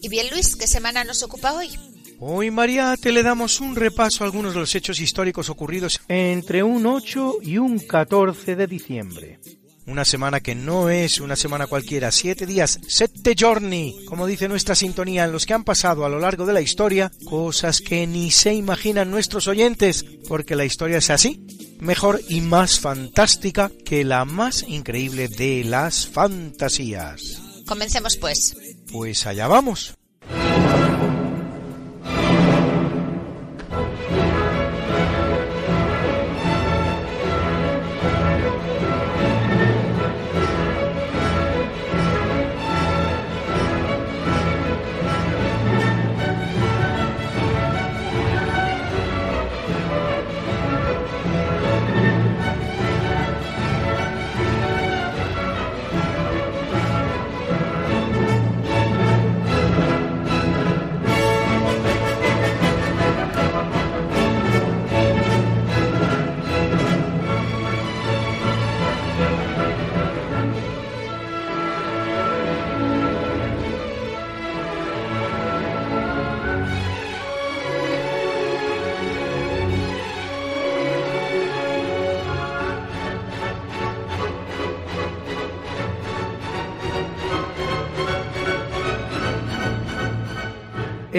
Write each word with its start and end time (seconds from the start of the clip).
Y 0.00 0.08
bien, 0.08 0.30
Luis, 0.30 0.56
¿qué 0.56 0.66
semana 0.66 1.04
nos 1.04 1.22
ocupa 1.22 1.52
hoy? 1.52 1.70
Hoy, 2.18 2.52
Mariate, 2.52 3.10
le 3.10 3.24
damos 3.24 3.60
un 3.60 3.74
repaso 3.74 4.22
a 4.22 4.26
algunos 4.26 4.54
de 4.54 4.60
los 4.60 4.74
hechos 4.76 5.00
históricos 5.00 5.50
ocurridos 5.50 6.00
entre 6.06 6.62
un 6.62 6.86
8 6.86 7.38
y 7.42 7.58
un 7.58 7.80
14 7.80 8.54
de 8.54 8.66
diciembre. 8.68 9.40
Una 9.84 10.04
semana 10.04 10.38
que 10.38 10.54
no 10.54 10.88
es 10.88 11.18
una 11.18 11.34
semana 11.34 11.66
cualquiera, 11.66 12.12
siete 12.12 12.46
días, 12.46 12.78
sette 12.86 13.34
giorni, 13.34 14.04
como 14.06 14.28
dice 14.28 14.46
nuestra 14.46 14.76
sintonía, 14.76 15.24
en 15.24 15.32
los 15.32 15.44
que 15.44 15.54
han 15.54 15.64
pasado 15.64 16.04
a 16.04 16.08
lo 16.08 16.20
largo 16.20 16.46
de 16.46 16.52
la 16.52 16.60
historia 16.60 17.10
cosas 17.24 17.80
que 17.80 18.06
ni 18.06 18.30
se 18.30 18.54
imaginan 18.54 19.10
nuestros 19.10 19.48
oyentes, 19.48 20.04
porque 20.28 20.54
la 20.54 20.64
historia 20.64 20.98
es 20.98 21.10
así, 21.10 21.44
mejor 21.80 22.20
y 22.28 22.40
más 22.40 22.78
fantástica 22.78 23.72
que 23.84 24.04
la 24.04 24.24
más 24.24 24.62
increíble 24.68 25.26
de 25.26 25.64
las 25.64 26.06
fantasías. 26.06 27.41
Comencemos 27.72 28.18
pues. 28.18 28.54
Pues 28.92 29.26
allá 29.26 29.48
vamos. 29.48 29.94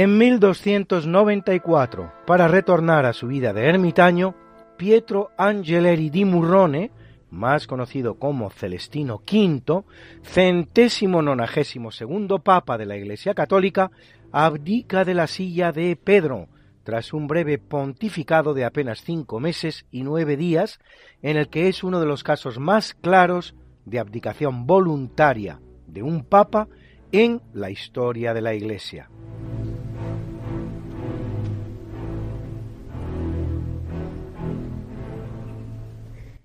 En 0.04 0.18
1294, 0.18 2.12
para 2.28 2.50
retornar 2.50 3.06
a 3.06 3.14
su 3.14 3.28
vida 3.28 3.54
de 3.54 3.70
ermitaño, 3.70 4.36
Pietro 4.76 5.32
Angeleri 5.38 6.10
di 6.10 6.26
Murrone, 6.26 6.92
más 7.30 7.68
conocido 7.68 8.16
como 8.16 8.50
Celestino 8.50 9.22
V, 9.26 9.86
centésimo 10.24 11.22
nonagésimo 11.22 11.90
segundo 11.90 12.40
papa 12.40 12.78
de 12.78 12.86
la 12.86 12.98
Iglesia 12.98 13.34
Católica, 13.34 13.92
abdica 14.34 15.06
de 15.06 15.14
la 15.14 15.28
silla 15.28 15.72
de 15.72 15.96
Pedro, 15.96 16.50
tras 16.84 17.14
un 17.14 17.28
breve 17.28 17.58
pontificado 17.58 18.54
de 18.54 18.66
apenas 18.66 19.04
cinco 19.04 19.40
meses 19.40 19.86
y 19.90 20.04
nueve 20.04 20.36
días, 20.36 20.82
en 21.22 21.38
el 21.38 21.48
que 21.48 21.70
es 21.70 21.82
uno 21.82 22.02
de 22.02 22.08
los 22.08 22.24
casos 22.24 22.60
más 22.60 22.94
claros 22.94 23.56
de 23.86 24.00
abdicación 24.00 24.68
voluntaria 24.68 25.62
de 25.88 26.04
un 26.04 26.26
papa 26.26 26.68
en 27.14 27.42
la 27.54 27.70
historia 27.70 28.34
de 28.34 28.42
la 28.42 28.54
Iglesia. 28.54 29.08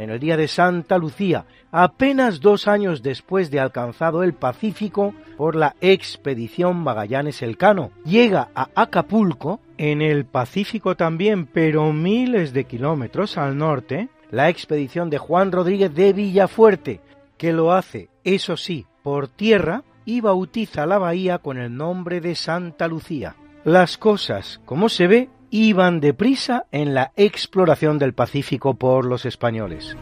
en 0.00 0.10
el 0.10 0.18
día 0.18 0.36
de 0.36 0.48
Santa 0.48 0.96
Lucía, 0.96 1.44
apenas 1.70 2.40
dos 2.40 2.66
años 2.68 3.02
después 3.02 3.50
de 3.50 3.60
alcanzado 3.60 4.22
el 4.22 4.32
Pacífico 4.32 5.14
por 5.36 5.54
la 5.56 5.76
expedición 5.80 6.78
Magallanes 6.78 7.42
Elcano. 7.42 7.90
Llega 8.04 8.48
a 8.54 8.68
Acapulco, 8.74 9.60
en 9.76 10.00
el 10.00 10.24
Pacífico 10.24 10.96
también, 10.96 11.46
pero 11.46 11.92
miles 11.92 12.52
de 12.52 12.64
kilómetros 12.64 13.36
al 13.36 13.58
norte, 13.58 14.08
la 14.30 14.48
expedición 14.48 15.10
de 15.10 15.18
Juan 15.18 15.52
Rodríguez 15.52 15.94
de 15.94 16.12
Villafuerte, 16.12 17.00
que 17.36 17.52
lo 17.52 17.72
hace, 17.72 18.08
eso 18.24 18.56
sí, 18.56 18.86
por 19.02 19.28
tierra 19.28 19.82
y 20.04 20.20
bautiza 20.20 20.86
la 20.86 20.98
bahía 20.98 21.38
con 21.38 21.58
el 21.58 21.76
nombre 21.76 22.20
de 22.20 22.34
Santa 22.34 22.88
Lucía. 22.88 23.36
Las 23.64 23.98
cosas, 23.98 24.60
como 24.64 24.88
se 24.88 25.06
ve, 25.06 25.28
iban 25.50 26.00
deprisa 26.00 26.66
en 26.72 26.94
la 26.94 27.12
exploración 27.16 27.98
del 27.98 28.14
Pacífico 28.14 28.74
por 28.74 29.04
los 29.04 29.26
españoles. 29.26 29.96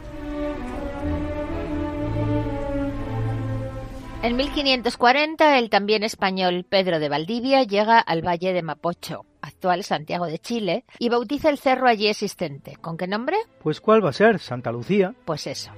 En 4.21 4.35
1540, 4.35 5.57
el 5.59 5.69
también 5.69 6.03
español 6.03 6.65
Pedro 6.67 6.99
de 6.99 7.07
Valdivia 7.07 7.63
llega 7.63 7.99
al 7.99 8.21
valle 8.21 8.51
de 8.51 8.61
Mapocho, 8.61 9.25
actual 9.41 9.85
Santiago 9.85 10.25
de 10.25 10.39
Chile, 10.39 10.83
y 10.99 11.07
bautiza 11.07 11.49
el 11.49 11.57
cerro 11.57 11.87
allí 11.87 12.07
existente. 12.07 12.75
¿Con 12.81 12.97
qué 12.97 13.07
nombre? 13.07 13.37
Pues 13.63 13.79
¿cuál 13.79 14.03
va 14.03 14.09
a 14.09 14.13
ser? 14.13 14.39
Santa 14.39 14.73
Lucía. 14.73 15.13
Pues 15.23 15.47
eso. 15.47 15.71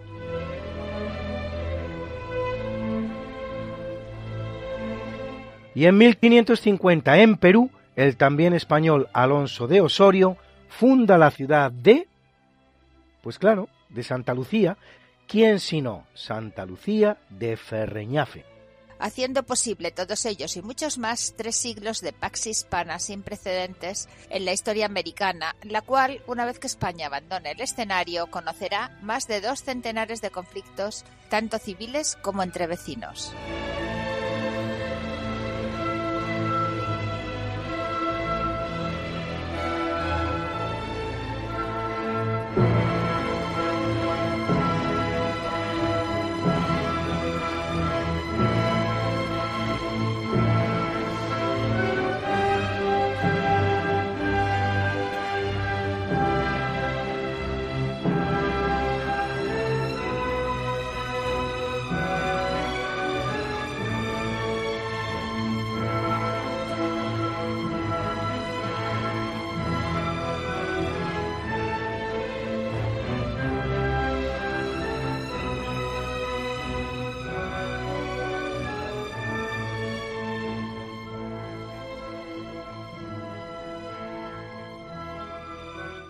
Y 5.75 5.85
en 5.85 5.97
1550 5.97 7.19
en 7.19 7.37
Perú, 7.37 7.69
el 8.01 8.17
también 8.17 8.53
español 8.53 9.09
Alonso 9.13 9.67
de 9.67 9.81
Osorio 9.81 10.37
funda 10.69 11.17
la 11.17 11.31
ciudad 11.31 11.71
de, 11.71 12.07
pues 13.21 13.37
claro, 13.37 13.69
de 13.89 14.03
Santa 14.03 14.33
Lucía, 14.33 14.77
¿quién 15.27 15.59
sino 15.59 16.07
Santa 16.13 16.65
Lucía 16.65 17.17
de 17.29 17.57
Ferreñafe? 17.57 18.45
haciendo 19.01 19.41
posible 19.43 19.89
todos 19.89 20.25
ellos 20.25 20.55
y 20.55 20.61
muchos 20.61 20.99
más 20.99 21.33
tres 21.35 21.55
siglos 21.55 22.01
de 22.01 22.13
pax 22.13 22.45
hispana 22.45 22.99
sin 22.99 23.23
precedentes 23.23 24.07
en 24.29 24.45
la 24.45 24.53
historia 24.53 24.85
americana, 24.85 25.55
la 25.63 25.81
cual, 25.81 26.21
una 26.27 26.45
vez 26.45 26.59
que 26.59 26.67
España 26.67 27.07
abandone 27.07 27.51
el 27.51 27.61
escenario, 27.61 28.27
conocerá 28.27 28.97
más 29.01 29.27
de 29.27 29.41
dos 29.41 29.63
centenares 29.63 30.21
de 30.21 30.29
conflictos, 30.29 31.03
tanto 31.29 31.57
civiles 31.57 32.15
como 32.21 32.43
entre 32.43 32.67
vecinos. 32.67 33.33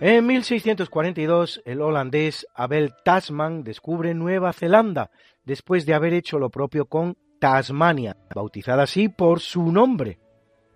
En 0.03 0.25
1642, 0.25 1.62
el 1.63 1.80
holandés 1.80 2.48
Abel 2.56 2.95
Tasman 3.06 3.63
descubre 3.63 4.15
Nueva 4.15 4.51
Zelanda, 4.51 5.12
después 5.45 5.86
de 5.86 5.94
haber 5.94 6.15
hecho 6.15 6.39
lo 6.39 6.50
propio 6.50 6.88
con 6.88 7.18
Tasmania, 7.39 8.18
bautizada 8.33 8.81
así 8.81 9.09
por 9.09 9.42
su 9.42 9.71
nombre. 9.71 10.18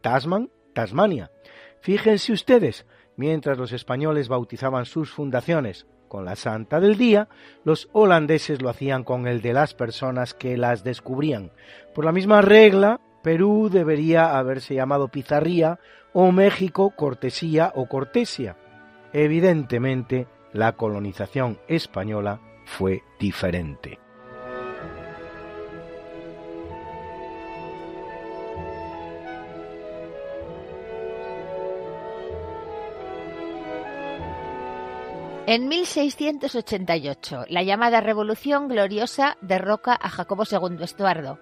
Tasman, 0.01 0.51
Tasmania. 0.73 1.31
Fíjense 1.81 2.33
ustedes, 2.33 2.85
mientras 3.15 3.57
los 3.57 3.71
españoles 3.71 4.27
bautizaban 4.27 4.85
sus 4.85 5.09
fundaciones 5.09 5.87
con 6.07 6.23
la 6.23 6.35
Santa 6.35 6.79
del 6.79 6.95
Día, 6.95 7.27
los 7.63 7.89
holandeses 7.93 8.61
lo 8.61 8.69
hacían 8.69 9.03
con 9.03 9.25
el 9.25 9.41
de 9.41 9.53
las 9.53 9.73
personas 9.73 10.35
que 10.35 10.55
las 10.55 10.83
descubrían. 10.83 11.51
Por 11.95 12.05
la 12.05 12.11
misma 12.11 12.43
regla, 12.43 13.01
Perú 13.23 13.69
debería 13.71 14.37
haberse 14.37 14.75
llamado 14.75 15.07
Pizarría 15.07 15.79
o 16.13 16.31
México 16.31 16.93
Cortesía 16.95 17.73
o 17.73 17.87
Cortesia. 17.87 18.55
Evidentemente, 19.17 20.27
la 20.51 20.73
colonización 20.73 21.57
española 21.69 22.41
fue 22.65 23.01
diferente. 23.17 23.97
En 35.47 35.69
1688, 35.69 37.45
la 37.47 37.63
llamada 37.63 38.01
Revolución 38.01 38.67
Gloriosa 38.67 39.37
derroca 39.39 39.93
a 39.93 40.09
Jacobo 40.09 40.43
II 40.43 40.83
Estuardo, 40.83 41.39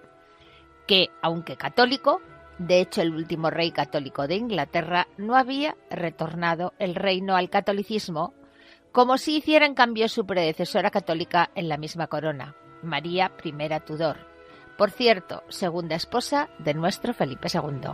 que, 0.86 1.08
aunque 1.22 1.56
católico, 1.56 2.20
de 2.58 2.80
hecho 2.80 3.02
el 3.02 3.14
último 3.14 3.50
rey 3.50 3.70
católico 3.70 4.26
de 4.26 4.36
Inglaterra, 4.36 5.08
no 5.16 5.36
había 5.36 5.76
retornado 5.90 6.72
el 6.78 6.94
reino 6.94 7.36
al 7.36 7.50
catolicismo, 7.50 8.34
como 8.92 9.18
si 9.18 9.36
hiciera 9.36 9.66
en 9.66 9.74
cambio 9.74 10.08
su 10.08 10.24
predecesora 10.24 10.90
católica 10.90 11.50
en 11.54 11.68
la 11.68 11.76
misma 11.76 12.06
corona, 12.06 12.54
María 12.82 13.32
I 13.42 13.52
Tudor, 13.84 14.18
por 14.76 14.90
cierto, 14.90 15.42
segunda 15.48 15.96
esposa 15.96 16.48
de 16.58 16.74
nuestro 16.74 17.14
Felipe 17.14 17.48
II. 17.52 17.90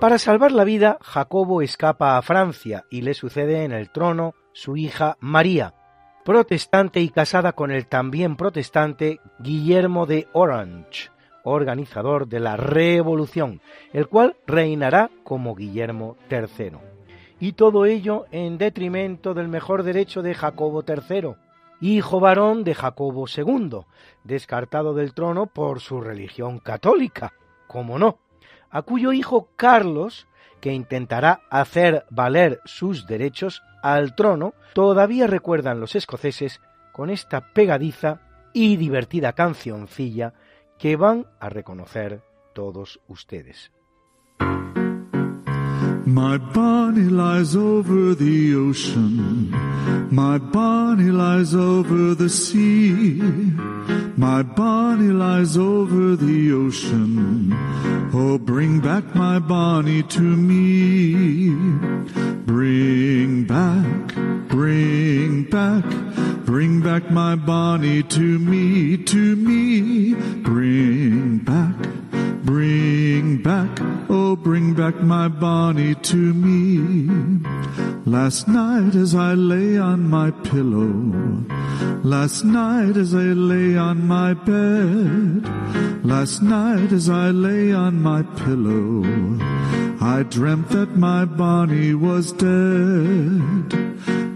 Para 0.00 0.18
salvar 0.18 0.52
la 0.52 0.64
vida, 0.64 0.98
Jacobo 1.00 1.62
escapa 1.62 2.18
a 2.18 2.22
Francia 2.22 2.84
y 2.90 3.00
le 3.00 3.14
sucede 3.14 3.64
en 3.64 3.72
el 3.72 3.90
trono 3.90 4.34
su 4.52 4.76
hija 4.76 5.16
María, 5.20 5.74
protestante 6.26 6.98
y 6.98 7.10
casada 7.10 7.52
con 7.52 7.70
el 7.70 7.86
también 7.86 8.34
protestante 8.34 9.20
Guillermo 9.38 10.06
de 10.06 10.26
Orange, 10.32 11.10
organizador 11.44 12.26
de 12.26 12.40
la 12.40 12.56
Revolución, 12.56 13.60
el 13.92 14.08
cual 14.08 14.36
reinará 14.44 15.08
como 15.22 15.54
Guillermo 15.54 16.16
III. 16.28 16.72
Y 17.38 17.52
todo 17.52 17.86
ello 17.86 18.26
en 18.32 18.58
detrimento 18.58 19.34
del 19.34 19.46
mejor 19.46 19.84
derecho 19.84 20.20
de 20.20 20.34
Jacobo 20.34 20.82
III, 20.84 21.36
hijo 21.80 22.18
varón 22.18 22.64
de 22.64 22.74
Jacobo 22.74 23.26
II, 23.28 23.82
descartado 24.24 24.94
del 24.94 25.14
trono 25.14 25.46
por 25.46 25.78
su 25.78 26.00
religión 26.00 26.58
católica, 26.58 27.34
como 27.68 28.00
no 28.00 28.18
a 28.68 28.82
cuyo 28.82 29.12
hijo 29.12 29.48
Carlos, 29.56 30.26
que 30.60 30.72
intentará 30.72 31.40
hacer 31.50 32.04
valer 32.10 32.60
sus 32.64 33.06
derechos 33.06 33.62
al 33.82 34.14
trono, 34.14 34.54
todavía 34.74 35.26
recuerdan 35.26 35.80
los 35.80 35.94
escoceses 35.94 36.60
con 36.92 37.10
esta 37.10 37.52
pegadiza 37.52 38.20
y 38.52 38.76
divertida 38.76 39.32
cancioncilla 39.32 40.32
que 40.78 40.96
van 40.96 41.26
a 41.40 41.48
reconocer 41.48 42.22
todos 42.54 43.00
ustedes. 43.06 43.70
My 46.06 46.38
Bonnie 46.38 47.10
lies 47.10 47.56
over 47.56 48.14
the 48.14 48.54
ocean. 48.54 49.50
My 50.14 50.38
Bonnie 50.38 51.10
lies 51.10 51.52
over 51.52 52.14
the 52.14 52.28
sea. 52.28 53.20
My 54.16 54.44
Bonnie 54.44 55.12
lies 55.12 55.56
over 55.56 56.14
the 56.14 56.52
ocean. 56.52 57.52
Oh, 58.14 58.38
bring 58.38 58.78
back 58.78 59.16
my 59.16 59.40
Bonnie 59.40 60.04
to 60.04 60.22
me. 60.22 61.50
Bring 62.46 63.42
back, 63.42 64.14
bring 64.48 65.42
back, 65.50 65.84
bring 66.46 66.82
back 66.82 67.10
my 67.10 67.34
Bonnie 67.34 68.04
to 68.04 68.38
me, 68.38 68.96
to 68.96 69.34
me. 69.34 70.14
Bring 70.44 71.38
back 71.38 72.05
Bring 72.46 73.42
back, 73.42 73.80
oh 74.08 74.36
bring 74.36 74.72
back 74.74 74.94
my 75.02 75.26
Bonnie 75.26 75.96
to 75.96 76.32
me. 76.32 77.08
Last 78.04 78.46
night 78.46 78.94
as 78.94 79.16
I 79.16 79.34
lay 79.34 79.76
on 79.76 80.08
my 80.08 80.30
pillow, 80.30 81.42
last 82.04 82.44
night 82.44 82.96
as 82.96 83.16
I 83.16 83.32
lay 83.34 83.76
on 83.76 84.06
my 84.06 84.34
bed, 84.34 85.42
last 86.04 86.40
night 86.40 86.92
as 86.92 87.10
I 87.10 87.30
lay 87.30 87.72
on 87.72 88.00
my 88.00 88.22
pillow, 88.22 89.02
I 90.00 90.22
dreamt 90.22 90.68
that 90.68 90.96
my 90.96 91.24
Bonnie 91.24 91.94
was 91.94 92.30
dead. 92.30 93.70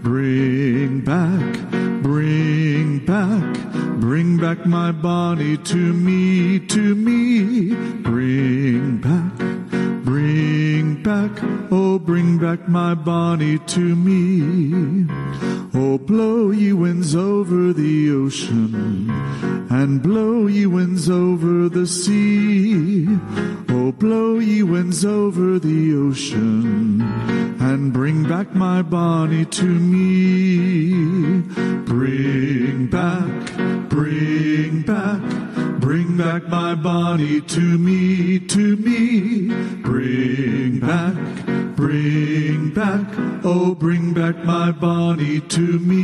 Bring 0.03 0.99
back, 0.99 1.71
bring 2.03 3.05
back, 3.05 3.61
Bring 4.01 4.37
back 4.37 4.65
my 4.65 4.91
Bonnie 4.91 5.57
to 5.57 5.93
me, 5.93 6.59
to 6.59 6.95
me. 6.95 7.70
Back 12.57 12.67
my 12.67 12.93
Bonnie 12.93 13.59
to 13.59 13.95
me. 13.95 15.07
Oh 15.73 15.97
blow 15.97 16.51
ye 16.51 16.73
winds 16.73 17.15
over 17.15 17.71
the 17.71 18.11
ocean 18.11 19.09
and 19.69 20.03
blow 20.03 20.47
ye 20.47 20.65
winds 20.65 21.09
over 21.09 21.69
the 21.69 21.87
sea. 21.87 23.07
Oh 23.69 23.93
blow 23.93 24.39
ye 24.39 24.63
winds 24.63 25.05
over 25.05 25.59
the 25.59 25.95
ocean 25.95 27.01
and 27.61 27.93
bring 27.93 28.27
back 28.27 28.53
my 28.53 28.81
Bonnie 28.81 29.45
to 29.45 29.69
me. 29.93 31.41
Bring 31.85 32.87
back 32.87 33.51
Bring 33.91 34.83
back, 34.83 35.21
bring 35.81 36.15
back 36.15 36.47
my 36.47 36.75
Bonnie 36.75 37.41
to 37.41 37.77
me, 37.77 38.39
to 38.39 38.77
me. 38.77 39.49
Bring 39.83 40.79
back, 40.79 41.15
bring 41.81 42.69
back, 42.75 43.07
oh, 43.43 43.73
bring 43.73 44.13
back 44.13 44.45
my 44.45 44.71
Bonnie 44.71 45.41
to 45.41 45.79
me. 45.79 46.01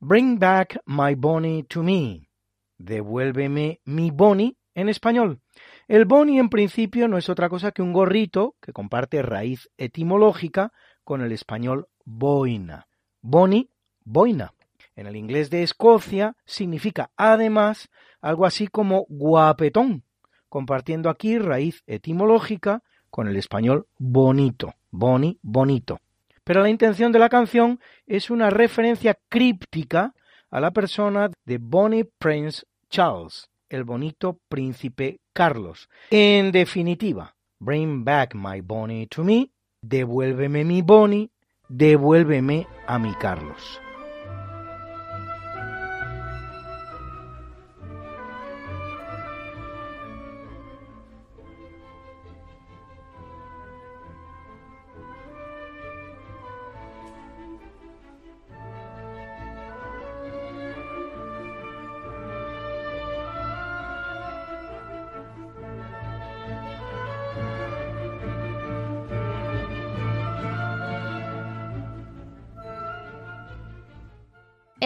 Bring 0.00 0.38
back 0.38 0.78
my 0.86 1.14
Bonnie 1.14 1.64
to 1.64 1.82
me. 1.82 2.30
Devuélveme 2.78 3.80
mi 3.84 4.10
Bonnie 4.10 4.56
en 4.74 4.88
español. 4.88 5.40
El 5.86 6.06
boni 6.06 6.38
en 6.38 6.48
principio 6.48 7.08
no 7.08 7.18
es 7.18 7.28
otra 7.28 7.48
cosa 7.48 7.72
que 7.72 7.82
un 7.82 7.92
gorrito 7.92 8.56
que 8.62 8.72
comparte 8.72 9.20
raíz 9.20 9.68
etimológica 9.76 10.72
con 11.04 11.20
el 11.20 11.32
español 11.32 11.86
boina. 12.04 12.86
Boni, 13.20 13.70
boina. 14.04 14.52
En 14.96 15.06
el 15.06 15.16
inglés 15.16 15.50
de 15.50 15.62
Escocia 15.62 16.36
significa 16.46 17.10
además 17.16 17.90
algo 18.26 18.44
así 18.44 18.66
como 18.66 19.06
guapetón, 19.08 20.02
compartiendo 20.48 21.10
aquí 21.10 21.38
raíz 21.38 21.84
etimológica 21.86 22.82
con 23.08 23.28
el 23.28 23.36
español 23.36 23.86
bonito, 23.98 24.74
boni, 24.90 25.38
bonito. 25.42 26.00
Pero 26.42 26.62
la 26.62 26.68
intención 26.68 27.12
de 27.12 27.20
la 27.20 27.28
canción 27.28 27.78
es 28.04 28.28
una 28.28 28.50
referencia 28.50 29.16
críptica 29.28 30.12
a 30.50 30.60
la 30.60 30.72
persona 30.72 31.30
de 31.44 31.58
Bonnie 31.58 32.04
Prince 32.18 32.66
Charles, 32.90 33.48
el 33.68 33.84
bonito 33.84 34.40
príncipe 34.48 35.20
Carlos. 35.32 35.88
En 36.10 36.50
definitiva, 36.50 37.36
bring 37.60 38.04
back 38.04 38.34
my 38.34 38.60
Bonnie 38.60 39.06
to 39.06 39.22
me, 39.22 39.52
devuélveme 39.82 40.64
mi 40.64 40.82
Bonnie, 40.82 41.30
devuélveme 41.68 42.66
a 42.88 42.98
mi 42.98 43.14
Carlos. 43.14 43.80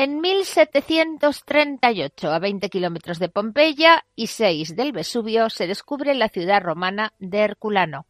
En 0.02 0.22
1738, 0.22 2.32
a 2.32 2.38
20 2.38 2.70
kilómetros 2.70 3.18
de 3.18 3.28
Pompeya 3.28 4.06
y 4.16 4.28
6 4.28 4.74
del 4.74 4.92
Vesubio, 4.92 5.50
se 5.50 5.66
descubre 5.66 6.14
la 6.14 6.30
ciudad 6.30 6.62
romana 6.62 7.12
de 7.18 7.40
Herculano, 7.40 8.06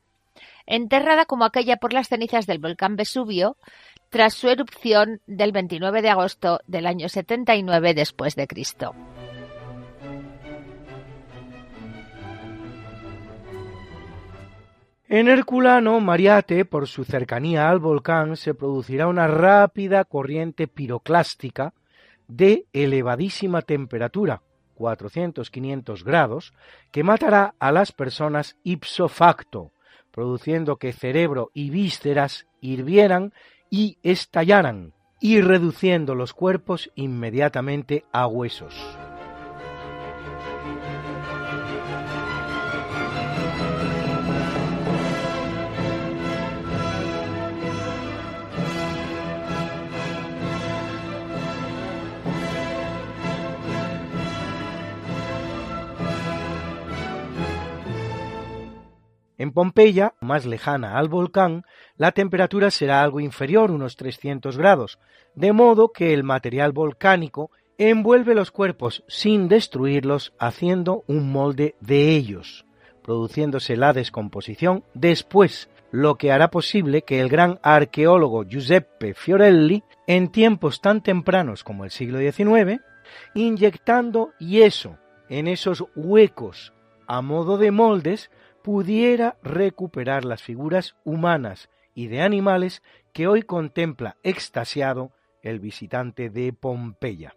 enterrada 0.66 1.24
como 1.24 1.44
aquella 1.44 1.78
por 1.78 1.92
las 1.92 2.06
cenizas 2.06 2.46
del 2.46 2.60
volcán 2.60 2.94
Vesubio, 2.94 3.56
tras 4.08 4.34
su 4.34 4.48
erupción 4.48 5.20
del 5.26 5.50
29 5.50 6.00
de 6.00 6.10
agosto 6.10 6.60
del 6.68 6.86
año 6.86 7.08
79 7.08 7.94
después 7.94 8.36
de 8.36 8.46
Cristo. 8.46 8.94
En 15.12 15.26
Herculano, 15.26 15.98
Mariate, 15.98 16.64
por 16.64 16.86
su 16.86 17.02
cercanía 17.02 17.68
al 17.68 17.80
volcán, 17.80 18.36
se 18.36 18.54
producirá 18.54 19.08
una 19.08 19.26
rápida 19.26 20.04
corriente 20.04 20.68
piroclástica 20.68 21.74
de 22.28 22.66
elevadísima 22.72 23.62
temperatura, 23.62 24.42
400-500 24.78 26.04
grados, 26.04 26.54
que 26.92 27.02
matará 27.02 27.56
a 27.58 27.72
las 27.72 27.90
personas 27.90 28.56
ipso 28.62 29.08
facto, 29.08 29.72
produciendo 30.12 30.76
que 30.76 30.92
cerebro 30.92 31.50
y 31.54 31.70
vísceras 31.70 32.46
hirvieran 32.60 33.32
y 33.68 33.98
estallaran, 34.04 34.92
y 35.20 35.40
reduciendo 35.40 36.14
los 36.14 36.34
cuerpos 36.34 36.92
inmediatamente 36.94 38.04
a 38.12 38.28
huesos. 38.28 38.99
En 59.40 59.52
Pompeya, 59.52 60.12
más 60.20 60.44
lejana 60.44 60.98
al 60.98 61.08
volcán, 61.08 61.64
la 61.96 62.12
temperatura 62.12 62.70
será 62.70 63.02
algo 63.02 63.20
inferior, 63.20 63.70
unos 63.70 63.96
300 63.96 64.58
grados, 64.58 64.98
de 65.34 65.54
modo 65.54 65.92
que 65.92 66.12
el 66.12 66.24
material 66.24 66.72
volcánico 66.72 67.50
envuelve 67.78 68.34
los 68.34 68.50
cuerpos 68.50 69.02
sin 69.08 69.48
destruirlos, 69.48 70.34
haciendo 70.38 71.04
un 71.06 71.32
molde 71.32 71.74
de 71.80 72.10
ellos, 72.10 72.66
produciéndose 73.02 73.78
la 73.78 73.94
descomposición 73.94 74.84
después, 74.92 75.70
lo 75.90 76.16
que 76.16 76.32
hará 76.32 76.50
posible 76.50 77.00
que 77.00 77.22
el 77.22 77.30
gran 77.30 77.60
arqueólogo 77.62 78.44
Giuseppe 78.44 79.14
Fiorelli, 79.14 79.82
en 80.06 80.28
tiempos 80.28 80.82
tan 80.82 81.02
tempranos 81.02 81.64
como 81.64 81.84
el 81.84 81.90
siglo 81.90 82.18
XIX, 82.18 82.82
inyectando 83.34 84.32
yeso 84.38 84.98
en 85.30 85.48
esos 85.48 85.86
huecos 85.96 86.74
a 87.10 87.22
modo 87.22 87.58
de 87.58 87.72
moldes, 87.72 88.30
pudiera 88.62 89.36
recuperar 89.42 90.24
las 90.24 90.42
figuras 90.42 90.96
humanas 91.04 91.68
y 91.94 92.06
de 92.06 92.22
animales 92.22 92.82
que 93.12 93.26
hoy 93.26 93.42
contempla 93.42 94.16
extasiado 94.22 95.12
el 95.42 95.58
visitante 95.58 96.30
de 96.30 96.52
Pompeya. 96.52 97.34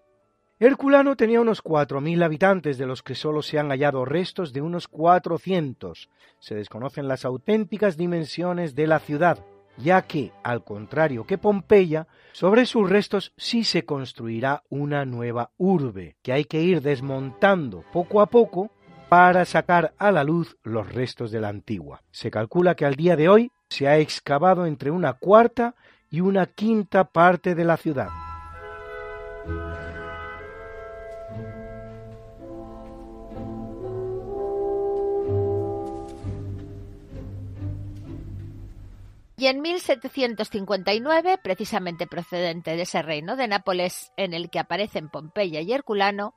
Herculano 0.60 1.16
tenía 1.16 1.42
unos 1.42 1.62
cuatro 1.62 2.00
mil 2.00 2.22
habitantes, 2.24 2.78
de 2.78 2.86
los 2.86 3.04
que 3.04 3.16
sólo 3.16 3.42
se 3.42 3.60
han 3.60 3.70
hallado 3.70 4.06
restos 4.06 4.54
de 4.54 4.62
unos 4.62 4.88
cuatrocientos. 4.88 6.10
Se 6.40 6.56
desconocen 6.56 7.08
las 7.08 7.26
auténticas 7.26 7.98
dimensiones 7.98 8.76
de 8.76 8.88
la 8.88 9.00
ciudad, 9.00 9.44
ya 9.78 10.04
que, 10.04 10.32
al 10.44 10.64
contrario 10.64 11.26
que 11.26 11.38
Pompeya, 11.38 12.08
sobre 12.32 12.66
sus 12.66 12.90
restos 12.90 13.34
sí 13.36 13.64
se 13.64 13.84
construirá 13.84 14.64
una 14.70 15.06
nueva 15.06 15.52
urbe, 15.58 16.16
que 16.22 16.32
hay 16.32 16.46
que 16.46 16.62
ir 16.62 16.82
desmontando 16.82 17.84
poco 17.92 18.22
a 18.22 18.28
poco 18.28 18.72
para 19.14 19.46
sacar 19.46 19.94
a 20.00 20.12
la 20.12 20.24
luz 20.24 20.58
los 20.64 20.92
restos 20.92 21.30
de 21.30 21.40
la 21.40 21.50
antigua. 21.50 22.02
Se 22.10 22.32
calcula 22.32 22.74
que 22.74 22.84
al 22.84 22.96
día 22.96 23.16
de 23.16 23.30
hoy 23.30 23.52
se 23.70 23.88
ha 23.88 24.00
excavado 24.00 24.66
entre 24.66 24.90
una 24.90 25.14
cuarta 25.14 25.76
y 26.10 26.22
una 26.22 26.48
quinta 26.48 27.04
parte 27.04 27.54
de 27.54 27.64
la 27.64 27.78
ciudad. 27.78 28.08
Y 39.38 39.46
en 39.46 39.62
1759, 39.62 41.38
precisamente 41.44 42.08
procedente 42.08 42.76
de 42.76 42.82
ese 42.82 43.04
reino 43.04 43.36
de 43.36 43.48
Nápoles 43.48 44.12
en 44.18 44.34
el 44.34 44.50
que 44.50 44.58
aparecen 44.58 45.10
Pompeya 45.10 45.62
y 45.62 45.72
Herculano, 45.72 46.34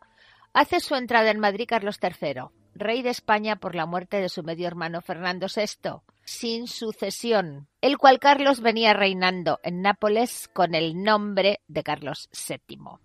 hace 0.53 0.81
su 0.81 0.95
entrada 0.95 1.31
en 1.31 1.41
Madrid 1.41 1.65
Carlos 1.67 1.99
III, 2.03 2.51
rey 2.79 3.03
de 3.03 3.11
España 3.11 3.57
por 3.57 3.75
la 3.75 3.87
muerte 3.87 4.21
de 4.21 4.29
su 4.29 4.43
medio 4.43 4.67
hermano 4.67 5.01
Fernando 5.01 5.47
VI, 5.55 6.03
sin 6.25 6.67
sucesión, 6.67 7.69
el 7.81 7.99
cual 7.99 8.19
Carlos 8.19 8.61
venía 8.61 8.93
reinando 8.93 9.59
en 9.63 9.83
Nápoles 9.83 10.49
con 10.53 10.75
el 10.75 11.03
nombre 11.03 11.61
de 11.69 11.83
Carlos 11.83 12.29
VII. 12.49 12.99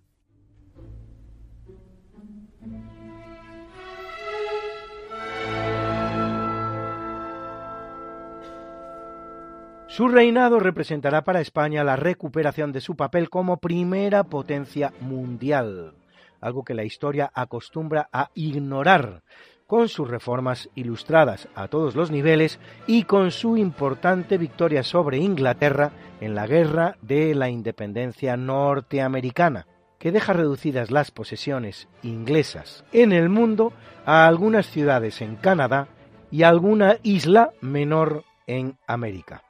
Su 9.92 10.08
reinado 10.08 10.58
representará 10.58 11.22
para 11.22 11.42
España 11.42 11.84
la 11.84 11.96
recuperación 11.96 12.72
de 12.72 12.80
su 12.80 12.96
papel 12.96 13.28
como 13.28 13.58
primera 13.58 14.24
potencia 14.24 14.90
mundial, 15.00 15.92
algo 16.40 16.64
que 16.64 16.72
la 16.72 16.84
historia 16.84 17.30
acostumbra 17.34 18.08
a 18.10 18.30
ignorar, 18.32 19.22
con 19.66 19.88
sus 19.88 20.08
reformas 20.08 20.68
ilustradas 20.74 21.48
a 21.54 21.68
todos 21.68 21.94
los 21.94 22.10
niveles 22.10 22.58
y 22.86 23.04
con 23.04 23.30
su 23.30 23.56
importante 23.56 24.38
victoria 24.38 24.82
sobre 24.82 25.18
Inglaterra 25.18 25.92
en 26.20 26.34
la 26.34 26.46
Guerra 26.46 26.96
de 27.02 27.34
la 27.34 27.48
Independencia 27.48 28.36
norteamericana, 28.36 29.66
que 29.98 30.12
deja 30.12 30.32
reducidas 30.32 30.90
las 30.90 31.10
posesiones 31.10 31.88
inglesas 32.02 32.84
en 32.92 33.12
el 33.12 33.28
mundo 33.28 33.72
a 34.04 34.26
algunas 34.26 34.66
ciudades 34.66 35.20
en 35.20 35.36
Canadá 35.36 35.88
y 36.30 36.42
alguna 36.42 36.96
isla 37.02 37.52
menor 37.60 38.24
en 38.46 38.78
América. 38.86 39.42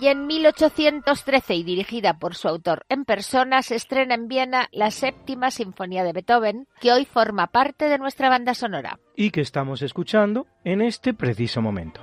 Y 0.00 0.08
en 0.08 0.26
1813 0.26 1.54
y 1.54 1.62
dirigida 1.62 2.18
por 2.18 2.34
su 2.34 2.48
autor 2.48 2.84
en 2.88 3.04
persona 3.04 3.62
se 3.62 3.76
estrena 3.76 4.14
en 4.14 4.28
Viena 4.28 4.68
la 4.72 4.90
séptima 4.90 5.50
sinfonía 5.50 6.04
de 6.04 6.12
Beethoven, 6.12 6.66
que 6.80 6.92
hoy 6.92 7.04
forma 7.04 7.48
parte 7.48 7.88
de 7.88 7.98
nuestra 7.98 8.28
banda 8.28 8.54
sonora. 8.54 9.00
Y 9.16 9.30
que 9.30 9.40
estamos 9.40 9.82
escuchando 9.82 10.46
en 10.64 10.80
este 10.80 11.14
preciso 11.14 11.60
momento. 11.60 12.00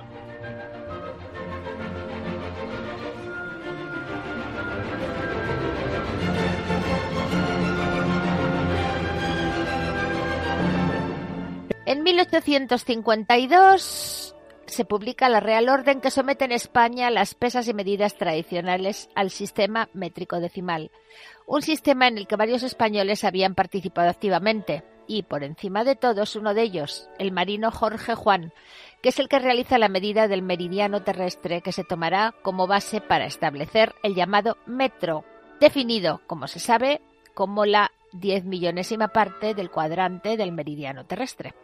En 11.86 12.04
1852 12.04 14.36
se 14.70 14.84
publica 14.84 15.28
la 15.28 15.40
Real 15.40 15.68
Orden 15.68 16.00
que 16.00 16.10
somete 16.10 16.44
en 16.44 16.52
España 16.52 17.10
las 17.10 17.34
pesas 17.34 17.68
y 17.68 17.74
medidas 17.74 18.16
tradicionales 18.16 19.10
al 19.14 19.30
sistema 19.30 19.88
métrico 19.92 20.40
decimal, 20.40 20.90
un 21.46 21.62
sistema 21.62 22.08
en 22.08 22.18
el 22.18 22.26
que 22.26 22.36
varios 22.36 22.62
españoles 22.62 23.24
habían 23.24 23.54
participado 23.54 24.08
activamente, 24.08 24.84
y 25.06 25.24
por 25.24 25.42
encima 25.42 25.82
de 25.82 25.96
todos 25.96 26.36
uno 26.36 26.54
de 26.54 26.62
ellos, 26.62 27.08
el 27.18 27.32
marino 27.32 27.70
Jorge 27.70 28.14
Juan, 28.14 28.52
que 29.02 29.08
es 29.08 29.18
el 29.18 29.28
que 29.28 29.40
realiza 29.40 29.78
la 29.78 29.88
medida 29.88 30.28
del 30.28 30.42
meridiano 30.42 31.02
terrestre 31.02 31.62
que 31.62 31.72
se 31.72 31.84
tomará 31.84 32.34
como 32.42 32.66
base 32.66 33.00
para 33.00 33.26
establecer 33.26 33.94
el 34.02 34.14
llamado 34.14 34.56
metro, 34.66 35.24
definido, 35.58 36.20
como 36.26 36.46
se 36.46 36.60
sabe, 36.60 37.00
como 37.34 37.66
la 37.66 37.90
diez 38.12 38.44
millonésima 38.44 39.08
parte 39.08 39.54
del 39.54 39.70
cuadrante 39.70 40.36
del 40.36 40.52
meridiano 40.52 41.04
terrestre. 41.04 41.54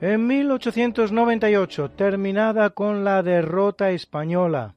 En 0.00 0.28
1898, 0.28 1.90
terminada 1.90 2.70
con 2.70 3.02
la 3.02 3.20
derrota 3.24 3.90
española, 3.90 4.76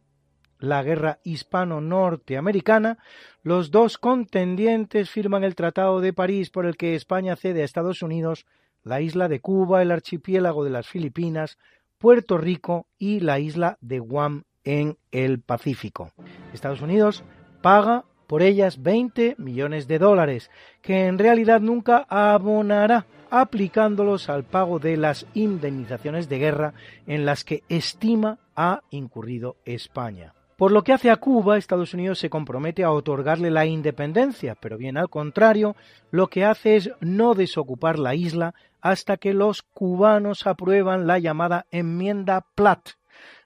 la 0.57 0.81
guerra 0.81 1.19
hispano-norteamericana, 1.23 2.97
los 3.43 3.69
dos 3.69 3.99
contendientes 3.99 5.11
firman 5.11 5.43
el 5.43 5.53
Tratado 5.53 6.01
de 6.01 6.11
París 6.11 6.49
por 6.49 6.65
el 6.65 6.75
que 6.75 6.95
España 6.95 7.35
cede 7.35 7.61
a 7.61 7.65
Estados 7.65 8.01
Unidos 8.01 8.47
la 8.83 8.99
isla 8.99 9.27
de 9.27 9.41
Cuba, 9.41 9.83
el 9.83 9.91
archipiélago 9.91 10.63
de 10.63 10.71
las 10.71 10.87
Filipinas, 10.87 11.59
Puerto 11.99 12.39
Rico 12.39 12.87
y 12.97 13.19
la 13.19 13.37
isla 13.37 13.77
de 13.79 13.99
Guam 13.99 14.45
en 14.63 14.97
el 15.11 15.39
Pacífico. 15.39 16.13
Estados 16.51 16.81
Unidos 16.81 17.23
paga 17.61 18.05
por 18.25 18.41
ellas 18.41 18.81
20 18.81 19.35
millones 19.37 19.87
de 19.87 19.99
dólares, 19.99 20.49
que 20.81 21.05
en 21.05 21.19
realidad 21.19 21.61
nunca 21.61 22.07
abonará, 22.09 23.05
aplicándolos 23.31 24.29
al 24.29 24.43
pago 24.43 24.77
de 24.77 24.97
las 24.97 25.25
indemnizaciones 25.33 26.29
de 26.29 26.37
guerra 26.37 26.73
en 27.07 27.25
las 27.25 27.43
que 27.43 27.63
estima 27.69 28.37
ha 28.55 28.81
incurrido 28.91 29.55
España. 29.65 30.33
Por 30.57 30.71
lo 30.71 30.83
que 30.83 30.93
hace 30.93 31.09
a 31.09 31.15
Cuba, 31.15 31.57
Estados 31.57 31.95
Unidos 31.95 32.19
se 32.19 32.29
compromete 32.29 32.83
a 32.83 32.91
otorgarle 32.91 33.49
la 33.49 33.65
independencia, 33.65 34.53
pero 34.53 34.77
bien 34.77 34.95
al 34.95 35.09
contrario, 35.09 35.75
lo 36.11 36.27
que 36.27 36.45
hace 36.45 36.75
es 36.75 36.91
no 36.99 37.33
desocupar 37.33 37.97
la 37.97 38.13
isla 38.13 38.53
hasta 38.79 39.17
que 39.17 39.33
los 39.33 39.63
cubanos 39.63 40.45
aprueban 40.45 41.07
la 41.07 41.17
llamada 41.17 41.65
enmienda 41.71 42.45
Platt, 42.53 42.89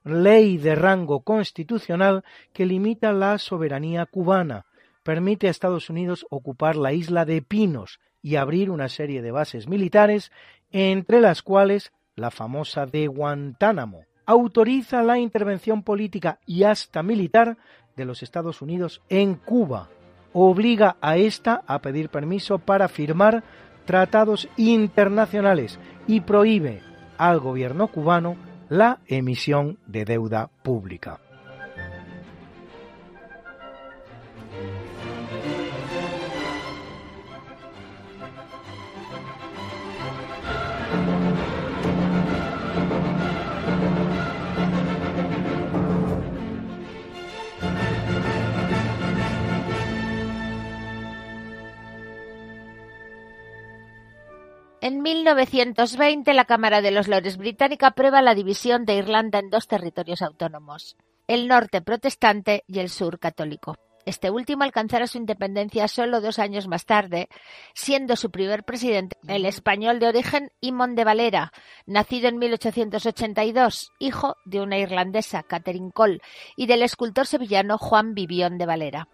ley 0.03 0.57
de 0.57 0.75
rango 0.75 1.21
constitucional 1.21 2.25
que 2.51 2.65
limita 2.65 3.13
la 3.13 3.37
soberanía 3.37 4.05
cubana, 4.05 4.65
permite 5.03 5.47
a 5.47 5.51
Estados 5.51 5.89
Unidos 5.89 6.25
ocupar 6.29 6.75
la 6.75 6.91
isla 6.91 7.23
de 7.23 7.41
Pinos 7.41 7.99
y 8.25 8.37
abrir 8.37 8.71
una 8.71 8.89
serie 8.89 9.21
de 9.21 9.29
bases 9.29 9.67
militares, 9.67 10.31
entre 10.71 11.21
las 11.21 11.43
cuales 11.43 11.93
la 12.15 12.31
famosa 12.31 12.87
de 12.87 13.05
Guantánamo. 13.05 14.05
Autoriza 14.25 15.03
la 15.03 15.19
intervención 15.19 15.83
política 15.83 16.39
y 16.43 16.63
hasta 16.63 17.03
militar 17.03 17.59
de 17.95 18.03
los 18.03 18.23
Estados 18.23 18.63
Unidos 18.63 19.03
en 19.09 19.35
Cuba. 19.35 19.89
Obliga 20.33 20.97
a 21.01 21.17
ésta 21.17 21.61
a 21.67 21.83
pedir 21.83 22.09
permiso 22.09 22.57
para 22.57 22.87
firmar 22.87 23.43
tratados 23.85 24.49
internacionales 24.57 25.79
y 26.07 26.21
prohíbe 26.21 26.81
al 27.19 27.39
gobierno 27.39 27.89
cubano 27.89 28.37
la 28.69 29.01
emisión 29.05 29.77
de 29.85 30.03
deuda 30.03 30.49
pública. 30.63 31.19
En 54.85 55.01
1920, 55.01 56.31
la 56.35 56.45
Cámara 56.45 56.79
de 56.79 56.91
los 56.91 57.07
Lores 57.07 57.37
británica 57.37 57.87
aprueba 57.87 58.21
la 58.21 58.35
división 58.35 58.85
de 58.85 58.93
Irlanda 58.93 59.39
en 59.39 59.49
dos 59.49 59.67
territorios 59.67 60.21
autónomos, 60.21 60.95
el 61.27 61.47
norte 61.47 61.81
protestante 61.81 62.63
y 62.67 62.77
el 62.77 62.89
sur 62.89 63.17
católico. 63.17 63.77
Este 64.05 64.29
último 64.29 64.63
alcanzará 64.63 65.07
su 65.07 65.17
independencia 65.17 65.87
solo 65.87 66.21
dos 66.21 66.37
años 66.37 66.67
más 66.67 66.85
tarde, 66.85 67.29
siendo 67.73 68.15
su 68.15 68.29
primer 68.29 68.63
presidente 68.63 69.17
el 69.27 69.47
español 69.47 69.97
de 69.97 70.09
origen 70.09 70.51
Imón 70.61 70.93
de 70.93 71.03
Valera, 71.03 71.51
nacido 71.87 72.27
en 72.27 72.37
1882, 72.37 73.91
hijo 73.97 74.35
de 74.45 74.61
una 74.61 74.77
irlandesa, 74.77 75.41
Catherine 75.41 75.89
Cole, 75.91 76.21
y 76.55 76.67
del 76.67 76.83
escultor 76.83 77.25
sevillano 77.25 77.79
Juan 77.79 78.13
Vivión 78.13 78.59
de 78.59 78.67
Valera. 78.67 79.07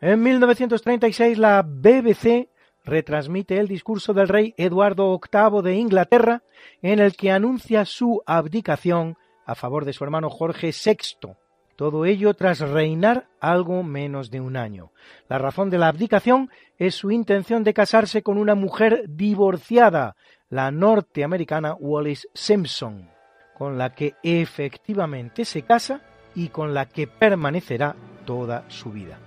En 0.00 0.22
1936 0.22 1.38
la 1.38 1.62
BBC 1.62 2.50
retransmite 2.84 3.58
el 3.58 3.66
discurso 3.66 4.14
del 4.14 4.28
rey 4.28 4.54
Eduardo 4.56 5.18
VIII 5.20 5.60
de 5.62 5.74
Inglaterra 5.74 6.42
en 6.82 7.00
el 7.00 7.16
que 7.16 7.32
anuncia 7.32 7.84
su 7.84 8.22
abdicación 8.24 9.16
a 9.44 9.56
favor 9.56 9.84
de 9.84 9.92
su 9.92 10.04
hermano 10.04 10.30
Jorge 10.30 10.70
VI. 10.72 11.32
Todo 11.74 12.04
ello 12.04 12.34
tras 12.34 12.60
reinar 12.60 13.26
algo 13.40 13.82
menos 13.82 14.30
de 14.30 14.40
un 14.40 14.56
año. 14.56 14.92
La 15.28 15.38
razón 15.38 15.68
de 15.68 15.78
la 15.78 15.88
abdicación 15.88 16.48
es 16.76 16.94
su 16.94 17.10
intención 17.10 17.64
de 17.64 17.74
casarse 17.74 18.22
con 18.22 18.38
una 18.38 18.54
mujer 18.54 19.04
divorciada, 19.08 20.14
la 20.48 20.70
norteamericana 20.70 21.74
Wallis 21.74 22.28
Simpson, 22.34 23.10
con 23.56 23.78
la 23.78 23.94
que 23.94 24.14
efectivamente 24.22 25.44
se 25.44 25.62
casa 25.62 26.02
y 26.36 26.48
con 26.48 26.72
la 26.72 26.86
que 26.86 27.08
permanecerá 27.08 27.96
toda 28.24 28.64
su 28.68 28.92
vida. 28.92 29.18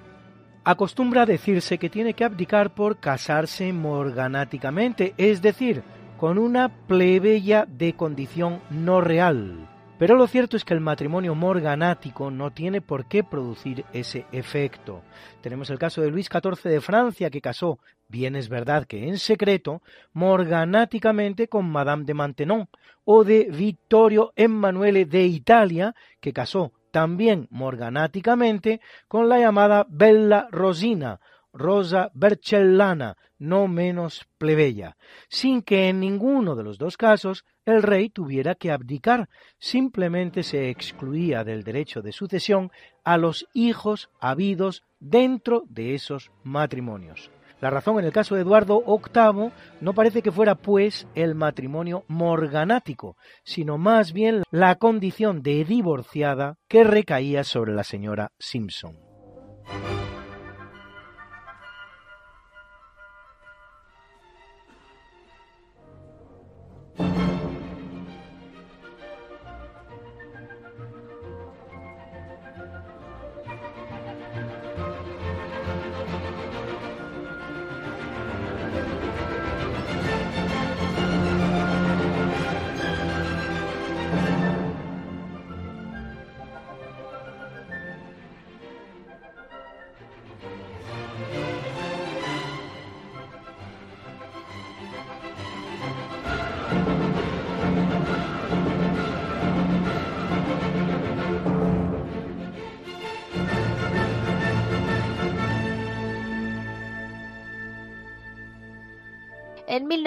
Acostumbra 0.64 1.26
decirse 1.26 1.80
que 1.80 1.90
tiene 1.90 2.14
que 2.14 2.24
abdicar 2.24 2.76
por 2.76 3.00
casarse 3.00 3.74
morganáticamente, 3.74 5.16
es 5.18 5.42
decir, 5.42 5.82
con 6.20 6.38
una 6.38 6.70
plebeya 6.86 7.66
de 7.66 7.94
condición 7.94 8.62
no 8.70 9.02
real. 9.02 9.68
Pero 9.98 10.16
lo 10.16 10.28
cierto 10.28 10.58
es 10.58 10.64
que 10.64 10.76
el 10.76 10.80
matrimonio 10.80 11.34
morganático 11.34 12.30
no 12.30 12.52
tiene 12.52 12.80
por 12.80 13.08
qué 13.08 13.24
producir 13.24 13.86
ese 13.92 14.28
efecto. 14.32 15.02
Tenemos 15.42 15.72
el 15.72 15.80
caso 15.80 16.02
de 16.02 16.12
Luis 16.12 16.30
XIV 16.32 16.70
de 16.70 16.82
Francia, 16.82 17.32
que 17.32 17.42
casó, 17.42 17.80
bien 18.08 18.36
es 18.36 18.48
verdad 18.48 18.86
que 18.86 19.08
en 19.08 19.18
secreto, 19.18 19.82
morganáticamente 20.14 21.48
con 21.48 21.72
Madame 21.72 22.04
de 22.06 22.14
Maintenon, 22.14 22.70
o 23.04 23.24
de 23.24 23.46
Vittorio 23.46 24.32
Emanuele 24.36 25.06
de 25.06 25.26
Italia, 25.26 25.96
que 26.20 26.34
casó 26.34 26.72
también 26.92 27.48
morganáticamente 27.50 28.82
con 29.08 29.30
la 29.30 29.40
llamada 29.40 29.86
Bella 29.90 30.48
Rosina, 30.52 31.20
Rosa 31.54 32.12
Bercellana, 32.14 33.18
no 33.38 33.68
menos 33.68 34.26
plebeya, 34.38 34.98
sin 35.28 35.62
que 35.62 35.90
en 35.90 36.00
ninguno 36.00 36.56
de 36.56 36.64
los 36.64 36.78
dos 36.78 36.96
casos 36.96 37.44
el 37.66 37.84
rey 37.84 38.10
tuviera 38.10 38.56
que 38.56 38.72
abdicar, 38.72 39.30
simplemente 39.60 40.44
se 40.44 40.70
excluía 40.70 41.44
del 41.44 41.64
derecho 41.64 42.02
de 42.02 42.12
sucesión 42.12 42.72
a 43.04 43.18
los 43.18 43.48
hijos 43.54 44.10
habidos 44.20 44.84
dentro 45.00 45.64
de 45.68 45.96
esos 45.96 46.32
matrimonios. 46.44 47.32
La 47.62 47.70
razón 47.70 48.00
en 48.00 48.06
el 48.06 48.12
caso 48.12 48.36
de 48.36 48.42
Eduardo 48.42 48.84
VIII 48.86 49.52
no 49.82 49.94
parece 49.94 50.22
que 50.22 50.32
fuera 50.32 50.56
pues 50.56 51.08
el 51.14 51.36
matrimonio 51.36 52.04
morganático, 52.08 53.16
sino 53.44 53.78
más 53.78 54.14
bien 54.14 54.44
la 54.50 54.76
condición 54.76 55.44
de 55.44 55.64
divorciada 55.64 56.58
que 56.68 56.84
recaía 56.84 57.44
sobre 57.44 57.74
la 57.74 57.84
señora 57.84 58.32
Simpson. 58.40 58.98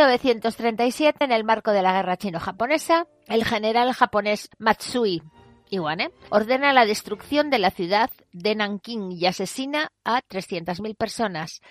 1937, 0.06 1.24
en 1.24 1.32
el 1.32 1.44
marco 1.44 1.72
de 1.72 1.82
la 1.82 1.92
guerra 1.92 2.16
chino-japonesa, 2.16 3.06
el 3.26 3.44
general 3.44 3.92
japonés 3.92 4.50
Matsui 4.58 5.22
Iwane 5.70 6.10
ordena 6.30 6.72
la 6.72 6.86
destrucción 6.86 7.50
de 7.50 7.58
la 7.58 7.70
ciudad 7.70 8.10
de 8.32 8.54
Nankín 8.54 9.12
y 9.12 9.26
asesina 9.26 9.92
a 10.04 10.20
300.000 10.22 10.96
personas. 10.96 11.62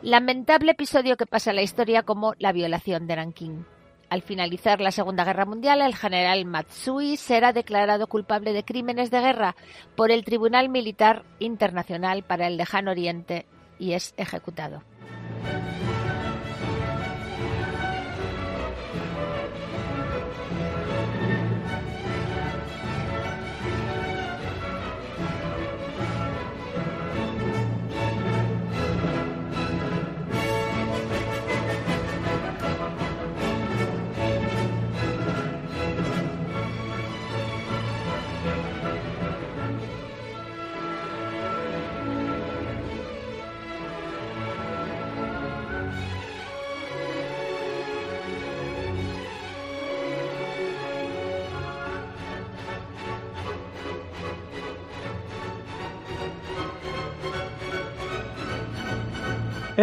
Lamentable 0.00 0.72
episodio 0.72 1.16
que 1.16 1.26
pasa 1.26 1.50
a 1.50 1.54
la 1.54 1.62
historia 1.62 2.02
como 2.02 2.34
la 2.38 2.52
violación 2.52 3.06
de 3.06 3.16
Nankín. 3.16 3.66
Al 4.08 4.22
finalizar 4.22 4.80
la 4.80 4.92
Segunda 4.92 5.24
Guerra 5.24 5.46
Mundial, 5.46 5.80
el 5.80 5.94
general 5.94 6.44
Matsui 6.44 7.16
será 7.16 7.52
declarado 7.52 8.06
culpable 8.06 8.52
de 8.52 8.64
crímenes 8.64 9.10
de 9.10 9.20
guerra 9.20 9.56
por 9.96 10.10
el 10.10 10.24
Tribunal 10.24 10.68
Militar 10.68 11.24
Internacional 11.38 12.22
para 12.22 12.46
el 12.46 12.58
Lejano 12.58 12.90
Oriente 12.90 13.46
y 13.78 13.94
es 13.94 14.14
ejecutado. 14.16 14.82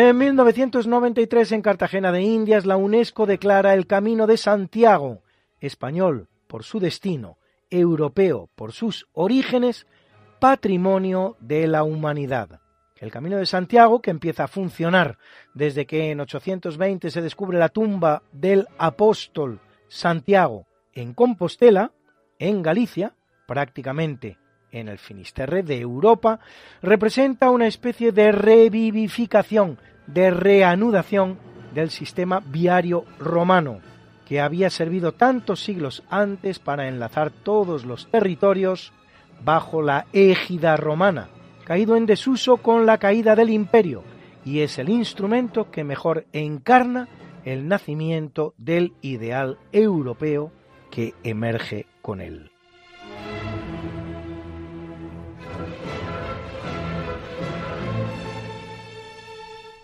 En 0.02 0.18
1993, 0.18 1.52
en 1.52 1.62
Cartagena 1.62 2.14
de 2.14 2.22
Indias, 2.22 2.66
la 2.66 2.78
UNESCO 2.78 3.26
declara 3.26 3.74
el 3.74 3.86
Camino 3.86 4.28
de 4.28 4.38
Santiago, 4.38 5.24
español 5.60 6.30
por 6.48 6.64
su 6.64 6.80
destino, 6.80 7.38
europeo 7.70 8.50
por 8.56 8.72
sus 8.72 9.10
orígenes, 9.12 9.88
patrimonio 10.40 11.36
de 11.42 11.68
la 11.68 11.84
humanidad. 11.84 12.62
El 12.96 13.12
Camino 13.12 13.36
de 13.36 13.46
Santiago, 13.46 14.02
que 14.02 14.12
empieza 14.12 14.46
a 14.46 14.48
funcionar 14.48 15.18
desde 15.54 15.86
que 15.86 16.12
en 16.12 16.22
820 16.22 17.12
se 17.12 17.22
descubre 17.22 17.60
la 17.60 17.68
tumba 17.68 18.24
del 18.32 18.70
apóstol 18.78 19.60
Santiago 19.90 20.66
en 20.94 21.14
Compostela, 21.14 21.92
en 22.40 22.62
Galicia, 22.62 23.16
prácticamente 23.46 24.38
en 24.72 24.88
el 24.88 24.98
Finisterre 24.98 25.64
de 25.64 25.80
Europa, 25.80 26.40
representa 26.82 27.52
una 27.52 27.68
especie 27.68 28.12
de 28.12 28.32
revivificación, 28.32 29.78
de 30.08 30.32
reanudación 30.32 31.38
del 31.74 31.90
sistema 31.90 32.40
viario 32.40 33.06
romano, 33.20 33.80
que 34.26 34.42
había 34.42 34.70
servido 34.70 35.14
tantos 35.14 35.64
siglos 35.64 36.04
antes 36.10 36.60
para 36.60 36.88
enlazar 36.88 37.32
todos 37.32 37.86
los 37.86 38.10
territorios 38.12 38.94
bajo 39.44 39.82
la 39.82 40.06
égida 40.14 40.78
romana, 40.78 41.30
caído 41.66 41.96
en 41.96 42.06
desuso 42.06 42.58
con 42.58 42.86
la 42.86 42.98
caída 42.98 43.36
del 43.36 43.50
imperio, 43.50 44.04
y 44.46 44.60
es 44.60 44.78
el 44.78 44.90
instrumento 44.90 45.72
que 45.72 45.84
mejor 45.84 46.26
encarna 46.34 47.08
el 47.46 47.68
nacimiento 47.68 48.54
del 48.58 48.94
ideal 49.02 49.58
europeo 49.72 50.52
que 50.92 51.14
emerge 51.24 51.86
con 52.02 52.22
él. 52.22 52.52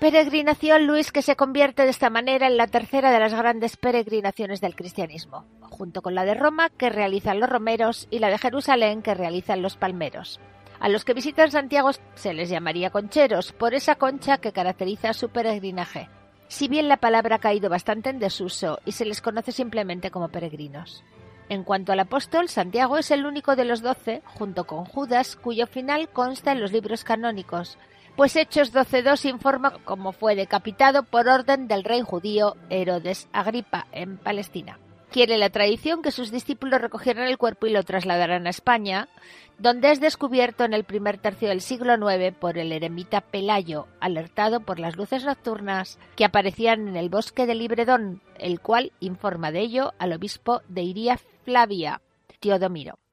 Peregrinación, 0.06 0.86
Luis, 0.86 1.12
que 1.12 1.24
se 1.24 1.36
convierte 1.36 1.82
de 1.82 1.90
esta 1.90 2.12
manera 2.12 2.46
en 2.46 2.58
la 2.58 2.68
tercera 2.68 3.10
de 3.10 3.20
las 3.20 3.34
grandes 3.34 3.76
peregrinaciones 3.76 4.62
del 4.62 4.76
cristianismo, 4.76 5.46
junto 5.62 6.04
con 6.04 6.14
la 6.14 6.26
de 6.26 6.36
Roma 6.36 6.70
que 6.70 6.92
realizan 6.92 7.40
los 7.40 7.50
romeros 7.50 8.08
y 8.12 8.20
la 8.20 8.28
de 8.30 8.38
Jerusalén 8.38 9.02
que 9.02 9.16
realizan 9.16 9.64
los 9.64 9.78
palmeros. 9.78 10.40
A 10.80 10.90
los 10.90 11.06
que 11.06 11.16
visitan 11.16 11.50
Santiago 11.50 11.90
se 12.14 12.36
les 12.36 12.50
llamaría 12.50 12.92
concheros, 12.92 13.52
por 13.52 13.74
esa 13.74 13.96
concha 13.96 14.38
que 14.38 14.52
caracteriza 14.52 15.12
su 15.14 15.30
peregrinaje, 15.30 16.08
si 16.50 16.68
bien 16.68 16.88
la 16.88 16.98
palabra 16.98 17.38
ha 17.38 17.40
caído 17.40 17.72
bastante 17.72 18.12
en 18.12 18.20
desuso 18.20 18.78
y 18.86 18.92
se 18.92 19.06
les 19.06 19.24
conoce 19.24 19.52
simplemente 19.52 20.12
como 20.12 20.30
peregrinos. 20.30 21.04
En 21.50 21.64
cuanto 21.64 21.92
al 21.92 22.00
apóstol, 22.00 22.48
Santiago 22.48 23.00
es 23.00 23.10
el 23.10 23.26
único 23.26 23.56
de 23.56 23.66
los 23.66 23.82
doce, 23.82 24.22
junto 24.24 24.66
con 24.66 24.86
Judas, 24.86 25.36
cuyo 25.36 25.66
final 25.66 26.10
consta 26.10 26.52
en 26.52 26.62
los 26.62 26.72
libros 26.72 27.04
canónicos, 27.04 27.80
pues 28.16 28.36
Hechos 28.36 28.74
12.2 28.74 29.30
informa 29.30 29.74
cómo 29.84 30.14
fue 30.14 30.36
decapitado 30.36 31.04
por 31.04 31.28
orden 31.28 31.68
del 31.68 31.84
rey 31.84 32.02
judío 32.02 32.56
Herodes 32.70 33.28
Agripa 33.34 33.88
en 33.92 34.18
Palestina. 34.18 34.80
Quiere 35.12 35.38
la 35.38 35.50
tradición 35.50 36.02
que 36.02 36.12
sus 36.12 36.32
discípulos 36.32 36.82
recogieran 36.82 37.28
el 37.28 37.38
cuerpo 37.38 37.68
y 37.68 37.72
lo 37.72 37.84
trasladaran 37.84 38.48
a 38.48 38.50
España, 38.50 39.08
donde 39.60 39.92
es 39.92 40.02
descubierto 40.02 40.64
en 40.64 40.74
el 40.74 40.84
primer 40.84 41.18
tercio 41.18 41.50
del 41.50 41.62
siglo 41.62 41.96
IX 41.96 42.36
por 42.38 42.58
el 42.58 42.72
eremita 42.72 43.22
Pelayo, 43.22 43.88
alertado 44.00 44.62
por 44.62 44.80
las 44.80 44.98
luces 44.98 45.24
nocturnas 45.24 46.00
que 46.16 46.26
aparecían 46.26 46.88
en 46.88 46.96
el 46.98 47.10
bosque 47.10 47.46
de 47.46 47.56
Libredón, 47.56 48.22
el 48.40 48.60
cual 48.60 48.92
informa 49.00 49.52
de 49.52 49.62
ello 49.62 49.94
al 50.00 50.14
obispo 50.14 50.62
de 50.68 50.84
Iria 50.84 51.20
Flavia, 51.44 52.02
Teodomiro. 52.40 53.05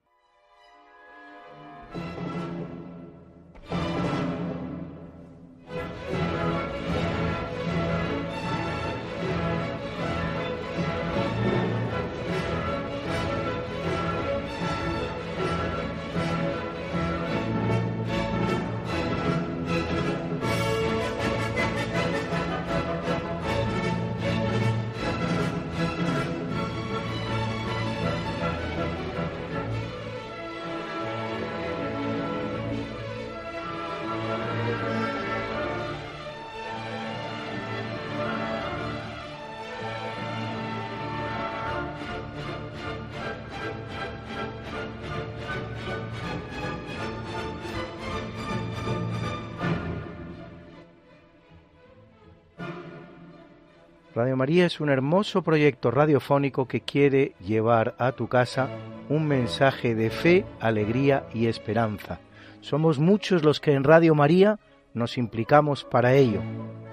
Radio 54.22 54.36
María 54.36 54.66
es 54.66 54.78
un 54.78 54.88
hermoso 54.88 55.42
proyecto 55.42 55.90
radiofónico 55.90 56.68
que 56.68 56.80
quiere 56.80 57.34
llevar 57.44 57.96
a 57.98 58.12
tu 58.12 58.28
casa 58.28 58.68
un 59.08 59.26
mensaje 59.26 59.96
de 59.96 60.10
fe, 60.10 60.44
alegría 60.60 61.24
y 61.34 61.46
esperanza. 61.46 62.20
Somos 62.60 63.00
muchos 63.00 63.42
los 63.42 63.58
que 63.58 63.72
en 63.72 63.82
Radio 63.82 64.14
María 64.14 64.60
nos 64.94 65.18
implicamos 65.18 65.82
para 65.82 66.14
ello, 66.14 66.40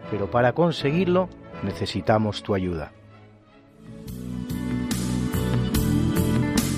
pero 0.09 0.31
para 0.31 0.53
conseguirlo 0.53 1.29
necesitamos 1.61 2.41
tu 2.41 2.55
ayuda. 2.55 2.93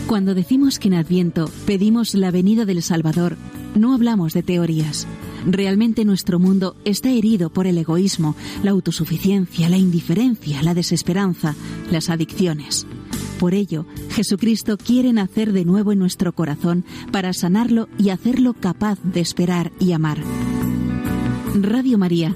Cuando 0.06 0.36
decimos 0.36 0.80
que 0.80 0.90
en 0.90 0.96
Adviento 0.96 1.50
pedimos 1.66 2.14
la 2.14 2.30
venida 2.30 2.66
del 2.66 2.82
Salvador, 2.82 3.38
no 3.74 3.94
hablamos 3.94 4.34
de 4.34 4.44
teorías 4.44 5.08
Realmente 5.46 6.06
nuestro 6.06 6.40
mundo 6.40 6.76
está 6.86 7.10
herido 7.10 7.50
por 7.50 7.68
el 7.68 7.78
egoísmo, 7.78 8.36
la 8.64 8.72
autosuficiencia, 8.72 9.70
la 9.70 9.78
indiferencia, 9.78 10.62
la 10.64 10.74
desesperanza, 10.74 11.56
las 11.90 12.10
adicciones. 12.10 12.86
Por 13.40 13.54
ello, 13.56 13.86
Jesucristo 14.12 14.78
quiere 14.78 15.14
nacer 15.14 15.52
de 15.52 15.66
nuevo 15.66 15.92
en 15.92 16.00
nuestro 16.00 16.34
corazón 16.34 16.86
para 17.12 17.34
sanarlo 17.34 17.90
y 17.98 18.10
hacerlo 18.10 18.54
capaz 18.54 19.00
de 19.04 19.20
esperar 19.20 19.72
y 19.80 19.94
amar. 19.94 20.20
Radio 21.56 21.98
María 21.98 22.36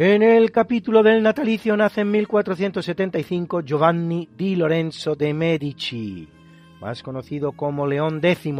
En 0.00 0.22
el 0.22 0.52
capítulo 0.52 1.02
del 1.02 1.24
natalicio 1.24 1.76
nace 1.76 2.02
en 2.02 2.12
1475 2.12 3.62
Giovanni 3.62 4.28
di 4.36 4.54
Lorenzo 4.54 5.16
de 5.16 5.34
Medici, 5.34 6.28
más 6.80 7.02
conocido 7.02 7.50
como 7.50 7.84
León 7.84 8.20
X, 8.22 8.54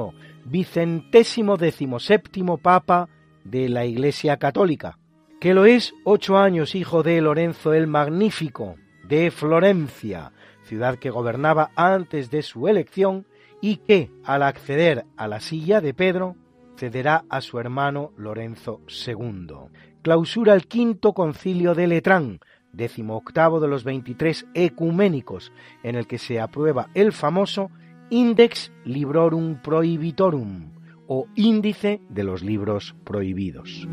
vicentésimo 0.45 1.57
décimo 1.57 2.01
séptimo 2.01 2.59
papa 2.59 3.09
de 3.45 3.69
la 3.69 3.85
Iglesia 3.85 4.39
Católica, 4.39 4.99
que 5.39 5.55
lo 5.55 5.65
es 5.65 5.95
ocho 6.03 6.39
años 6.39 6.75
hijo 6.75 7.05
de 7.05 7.21
Lorenzo 7.21 7.73
el 7.73 7.87
Magnífico 7.87 8.75
de 9.05 9.31
Florencia, 9.31 10.33
ciudad 10.65 10.99
que 10.99 11.11
gobernaba 11.11 11.71
antes 11.77 12.33
de 12.33 12.43
su 12.43 12.67
elección 12.67 13.27
y 13.63 13.77
que, 13.77 14.11
al 14.25 14.43
acceder 14.43 15.05
a 15.17 15.29
la 15.29 15.39
silla 15.39 15.81
de 15.81 15.95
Pedro, 15.95 16.35
cederá 16.77 17.27
a 17.29 17.41
su 17.41 17.61
hermano 17.61 18.11
Lorenzo 18.17 18.81
II 19.07 19.69
clausura 20.03 20.55
el 20.55 20.67
quinto 20.67 21.13
concilio 21.13 21.75
de 21.75 21.87
Letrán, 21.87 22.41
décimo 22.73 23.17
octavo 23.17 23.61
de 23.61 23.69
los 23.69 23.85
23 23.85 24.47
ecuménicos, 24.55 25.53
en 25.83 25.95
el 25.95 26.07
que 26.07 26.19
se 26.19 26.41
aprueba 26.41 26.89
el 26.95 27.13
famoso 27.13 27.71
Index 28.11 28.73
Librorum 28.85 29.57
Prohibitorum, 29.63 30.73
o 31.07 31.27
índice 31.35 32.01
de 32.09 32.25
los 32.25 32.43
libros 32.43 32.95
prohibidos. 33.05 33.89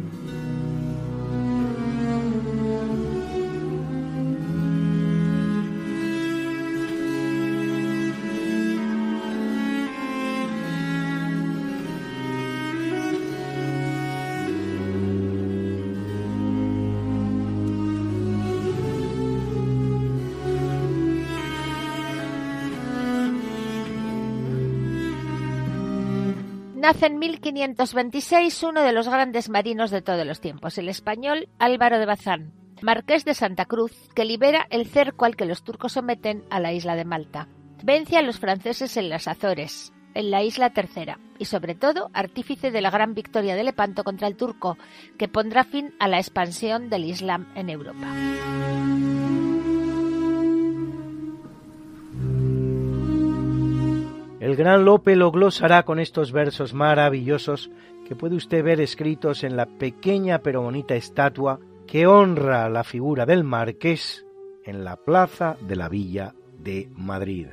Nace 26.86 27.08
en 27.08 27.18
1526 27.18 28.62
uno 28.62 28.84
de 28.84 28.94
los 28.94 29.10
grandes 29.10 29.50
marinos 29.50 29.90
de 29.90 30.04
todos 30.04 30.24
los 30.24 30.40
tiempos, 30.40 30.78
el 30.78 30.88
español 30.88 31.50
Álvaro 31.58 31.98
de 31.98 32.06
Bazán, 32.06 32.54
marqués 32.84 33.26
de 33.26 33.34
Santa 33.34 33.66
Cruz, 33.66 33.92
que 34.14 34.24
libera 34.24 34.68
el 34.70 34.86
cerco 34.86 35.26
al 35.26 35.36
que 35.36 35.48
los 35.48 35.64
turcos 35.64 35.94
someten 35.94 36.44
a 36.52 36.60
la 36.60 36.74
isla 36.74 36.96
de 36.96 37.04
Malta. 37.04 37.48
Vence 37.84 38.18
a 38.18 38.22
los 38.22 38.38
franceses 38.38 38.98
en 38.98 39.10
las 39.10 39.28
Azores, 39.28 39.94
en 40.14 40.30
la 40.30 40.44
isla 40.44 40.74
tercera, 40.74 41.20
y 41.40 41.46
sobre 41.46 41.74
todo 41.74 42.12
artífice 42.14 42.70
de 42.70 42.82
la 42.82 42.92
gran 42.92 43.16
victoria 43.16 43.56
de 43.56 43.64
Lepanto 43.64 44.04
contra 44.04 44.28
el 44.28 44.38
turco, 44.38 44.78
que 45.18 45.28
pondrá 45.28 45.64
fin 45.64 45.96
a 45.98 46.08
la 46.08 46.20
expansión 46.20 46.92
del 46.92 47.06
Islam 47.06 47.52
en 47.56 47.72
Europa. 47.72 48.06
Gran 54.56 54.86
Lope 54.86 55.16
lo 55.16 55.32
glosará 55.32 55.84
con 55.84 56.00
estos 56.00 56.32
versos 56.32 56.74
maravillosos 56.74 57.72
que 58.08 58.16
puede 58.16 58.36
usted 58.36 58.64
ver 58.64 58.80
escritos 58.80 59.44
en 59.44 59.58
la 59.58 59.66
pequeña 59.66 60.40
pero 60.40 60.62
bonita 60.62 60.96
estatua 60.96 61.60
que 61.88 62.08
honra 62.08 62.70
la 62.70 62.84
figura 62.84 63.26
del 63.26 63.44
marqués 63.44 64.26
en 64.64 64.84
la 64.84 64.96
plaza 64.96 65.58
de 65.62 65.76
la 65.76 65.90
villa 65.90 66.34
de 66.58 66.90
Madrid. 66.96 67.48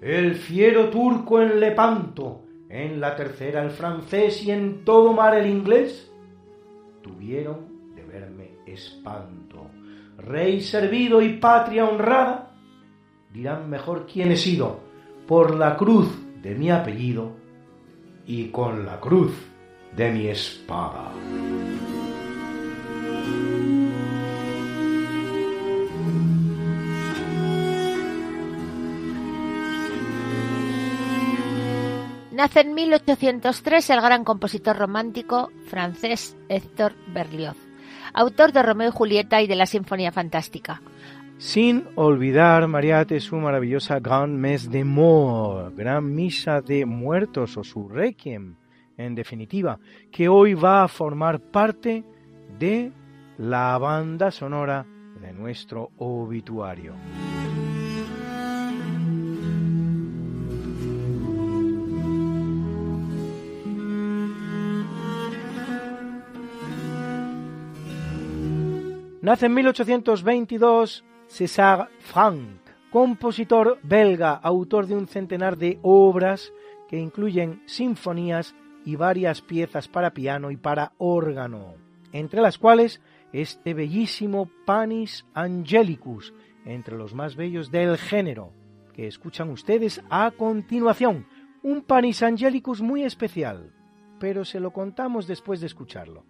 El 0.00 0.36
fiero 0.36 0.88
turco 0.88 1.40
en 1.42 1.58
Lepanto, 1.58 2.44
en 2.68 3.00
la 3.00 3.16
tercera 3.16 3.62
el 3.62 3.70
francés 3.70 4.42
y 4.44 4.50
en 4.50 4.84
todo 4.84 5.12
mar 5.12 5.36
el 5.36 5.48
inglés, 5.48 6.12
tuvieron 7.02 7.94
de 7.94 8.04
verme 8.04 8.50
espanto. 8.66 9.70
Rey 10.18 10.60
servido 10.60 11.20
y 11.22 11.34
patria 11.34 11.86
honrada, 11.86 12.54
dirán 13.32 13.68
mejor 13.68 14.06
quién 14.06 14.32
he 14.32 14.36
sido, 14.36 14.87
por 15.28 15.54
la 15.54 15.76
cruz 15.76 16.08
de 16.42 16.54
mi 16.54 16.70
apellido 16.70 17.36
y 18.26 18.48
con 18.48 18.86
la 18.86 18.98
cruz 18.98 19.32
de 19.94 20.10
mi 20.10 20.26
espada. 20.26 21.12
Nace 32.32 32.60
en 32.60 32.72
1803 32.72 33.90
el 33.90 34.00
gran 34.00 34.24
compositor 34.24 34.78
romántico 34.78 35.50
francés 35.66 36.38
Héctor 36.48 36.94
Berlioz, 37.12 37.56
autor 38.14 38.52
de 38.52 38.62
Romeo 38.62 38.88
y 38.88 38.92
Julieta 38.92 39.42
y 39.42 39.46
de 39.46 39.56
la 39.56 39.66
Sinfonía 39.66 40.10
Fantástica 40.10 40.80
sin 41.38 41.84
olvidar, 41.94 42.66
Mariate, 42.66 43.20
su 43.20 43.36
maravillosa 43.36 44.00
Grand 44.00 44.36
Mes 44.36 44.70
de 44.70 44.84
Mort, 44.84 45.76
Gran 45.76 46.14
Misa 46.14 46.60
de 46.60 46.84
Muertos 46.84 47.56
o 47.56 47.64
su 47.64 47.88
Requiem, 47.88 48.56
en 48.96 49.14
definitiva, 49.14 49.78
que 50.10 50.28
hoy 50.28 50.54
va 50.54 50.82
a 50.82 50.88
formar 50.88 51.40
parte 51.40 52.04
de 52.58 52.92
la 53.38 53.78
banda 53.78 54.32
sonora 54.32 54.84
de 55.20 55.32
nuestro 55.32 55.92
obituario. 55.98 56.94
Nace 69.20 69.46
en 69.46 69.54
1822 69.54 71.04
César 71.28 71.90
Franck, 72.00 72.62
compositor 72.90 73.78
belga, 73.82 74.32
autor 74.32 74.86
de 74.86 74.96
un 74.96 75.06
centenar 75.06 75.58
de 75.58 75.78
obras 75.82 76.52
que 76.88 76.98
incluyen 76.98 77.62
sinfonías 77.66 78.54
y 78.84 78.96
varias 78.96 79.42
piezas 79.42 79.88
para 79.88 80.14
piano 80.14 80.50
y 80.50 80.56
para 80.56 80.92
órgano, 80.96 81.74
entre 82.12 82.40
las 82.40 82.56
cuales 82.56 83.02
este 83.34 83.74
bellísimo 83.74 84.50
Panis 84.64 85.26
Angelicus, 85.34 86.32
entre 86.64 86.96
los 86.96 87.14
más 87.14 87.36
bellos 87.36 87.70
del 87.70 87.98
género, 87.98 88.54
que 88.94 89.06
escuchan 89.06 89.50
ustedes 89.50 90.02
a 90.08 90.30
continuación, 90.30 91.26
un 91.62 91.82
Panis 91.82 92.22
Angelicus 92.22 92.80
muy 92.80 93.04
especial, 93.04 93.74
pero 94.18 94.46
se 94.46 94.60
lo 94.60 94.72
contamos 94.72 95.26
después 95.26 95.60
de 95.60 95.66
escucharlo. 95.66 96.24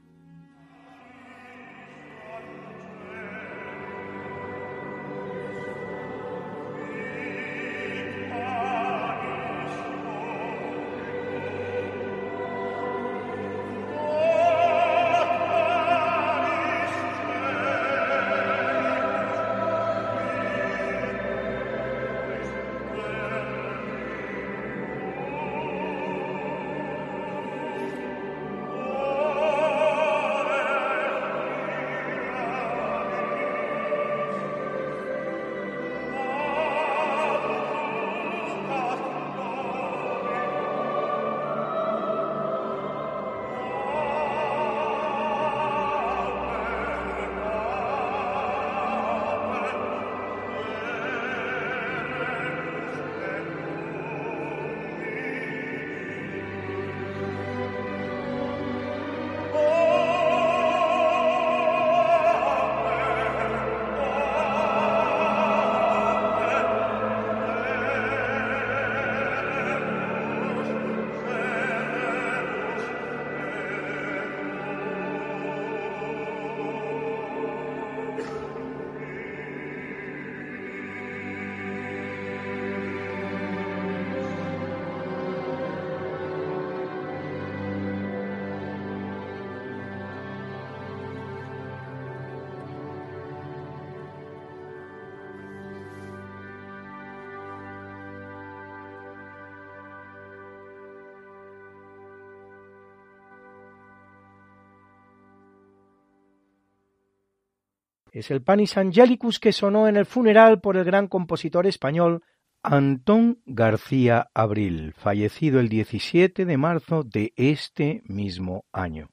Es 108.19 108.31
el 108.31 108.43
Panis 108.43 108.77
Angelicus 108.77 109.39
que 109.39 109.53
sonó 109.53 109.87
en 109.89 109.97
el 109.97 110.07
funeral 110.07 110.61
por 110.61 110.77
el 110.77 110.85
gran 110.85 111.07
compositor 111.07 111.67
español 111.67 112.23
Antón 112.63 113.41
García 113.47 114.31
Abril, 114.35 114.93
fallecido 114.97 115.61
el 115.61 115.69
17 115.69 116.45
de 116.45 116.57
marzo 116.57 117.05
de 117.05 117.33
este 117.37 118.03
mismo 118.07 118.65
año. 118.73 119.11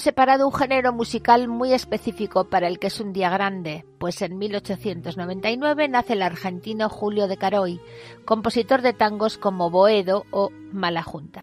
Separado 0.00 0.46
un 0.46 0.54
género 0.54 0.92
musical 0.92 1.48
muy 1.48 1.72
específio 1.72 2.44
para 2.48 2.68
el 2.68 2.78
que 2.78 2.86
es 2.86 3.00
un 3.00 3.12
día 3.12 3.30
grande, 3.30 3.84
pues 3.98 4.22
en 4.22 4.38
1899 4.38 5.88
nace 5.88 6.12
el 6.12 6.22
argentino 6.22 6.88
Julio 6.88 7.26
de 7.26 7.36
Caroy, 7.36 7.80
compositor 8.24 8.80
de 8.82 8.92
tangos 8.92 9.38
como 9.38 9.70
Boedo 9.70 10.24
o 10.30 10.50
Mala 10.72 11.02
Junta. 11.02 11.42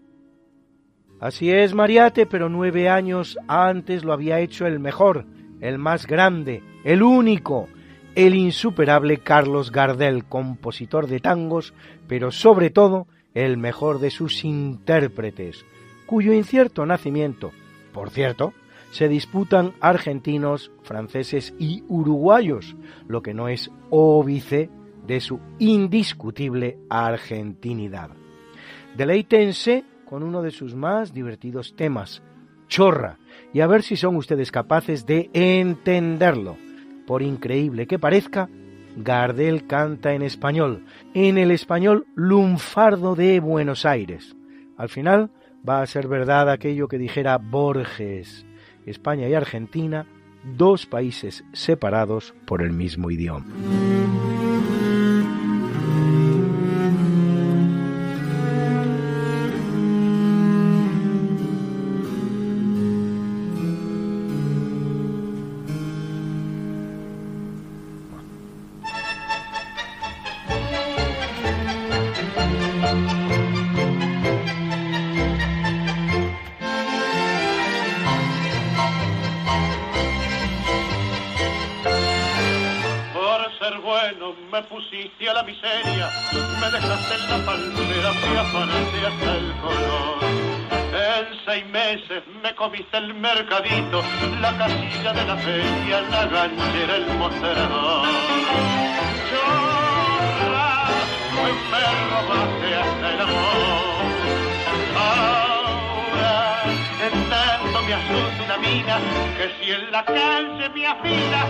Así 1.20 1.52
es, 1.52 1.74
Mariate, 1.74 2.26
pero 2.26 2.48
nueve 2.48 2.88
años 2.88 3.38
antes 3.48 4.06
lo 4.06 4.14
había 4.14 4.40
hecho 4.40 4.66
el 4.66 4.80
mejor, 4.80 5.26
el 5.60 5.78
más 5.78 6.08
grande, 6.08 6.64
el 6.86 7.04
único, 7.04 7.68
el 8.16 8.36
insuperable 8.36 9.18
Carlos 9.18 9.72
Gardel, 9.72 10.26
compositor 10.26 11.08
de 11.08 11.20
tangos, 11.20 11.74
pero 12.08 12.32
sobre 12.32 12.70
todo 12.70 13.08
el 13.34 13.58
mejor 13.58 14.00
de 14.00 14.12
sus 14.12 14.46
intérpretes, 14.46 15.66
cuyo 16.06 16.32
incierto 16.32 16.86
nacimiento 16.86 17.52
por 17.96 18.10
cierto, 18.10 18.54
se 18.92 19.08
disputan 19.08 19.72
argentinos, 19.80 20.70
franceses 20.84 21.54
y 21.58 21.86
uruguayos, 21.88 22.76
lo 23.08 23.22
que 23.22 23.34
no 23.34 23.48
es 23.48 23.72
óbice 23.90 24.70
de 25.08 25.22
su 25.22 25.40
indiscutible 25.60 26.78
argentinidad. 26.90 28.10
Deleítense 28.98 29.86
con 30.04 30.24
uno 30.24 30.42
de 30.42 30.52
sus 30.52 30.76
más 30.76 31.14
divertidos 31.14 31.74
temas, 31.78 32.22
Chorra, 32.68 33.18
y 33.54 33.62
a 33.62 33.68
ver 33.68 33.82
si 33.82 33.96
son 33.96 34.18
ustedes 34.18 34.52
capaces 34.52 35.06
de 35.06 35.30
entenderlo. 35.32 36.58
Por 37.08 37.22
increíble 37.22 37.88
que 37.88 37.98
parezca, 37.98 38.50
Gardel 38.98 39.68
canta 39.68 40.14
en 40.14 40.22
español, 40.22 40.84
en 41.14 41.38
el 41.38 41.52
español 41.52 42.08
lunfardo 42.14 43.16
de 43.16 43.40
Buenos 43.40 43.86
Aires. 43.86 44.36
Al 44.76 44.90
final, 44.90 45.32
va 45.68 45.82
a 45.82 45.88
ser 45.88 46.08
verdad 46.08 46.50
aquello 46.50 46.88
que 46.88 46.98
dijera 46.98 47.38
Borges, 47.38 48.46
España 48.86 49.28
y 49.28 49.34
Argentina, 49.34 50.06
dos 50.44 50.86
países 50.86 51.44
separados 51.54 52.34
por 52.46 52.62
el 52.62 52.72
mismo 52.72 53.10
idioma. 53.10 53.46
La 93.34 94.52
casilla 94.58 95.14
de 95.14 95.26
la 95.26 95.36
feria, 95.38 96.02
la 96.12 96.26
ganchera, 96.28 96.96
el 96.96 97.08
mostrador. 97.18 98.08
Chorra, 99.30 100.70
me 101.72 101.82
robaste 102.12 102.68
hasta 102.82 103.08
el 103.14 103.22
amor. 103.22 104.06
Ahora, 104.96 106.36
en 107.06 107.16
tanto 107.30 107.78
me 107.88 107.94
asusta 107.94 108.42
una 108.46 108.58
mina, 108.58 108.96
que 109.38 109.46
si 109.58 109.72
en 109.72 109.92
la 109.92 110.06
calle 110.06 110.70
me 110.70 110.88
afina, 110.88 111.42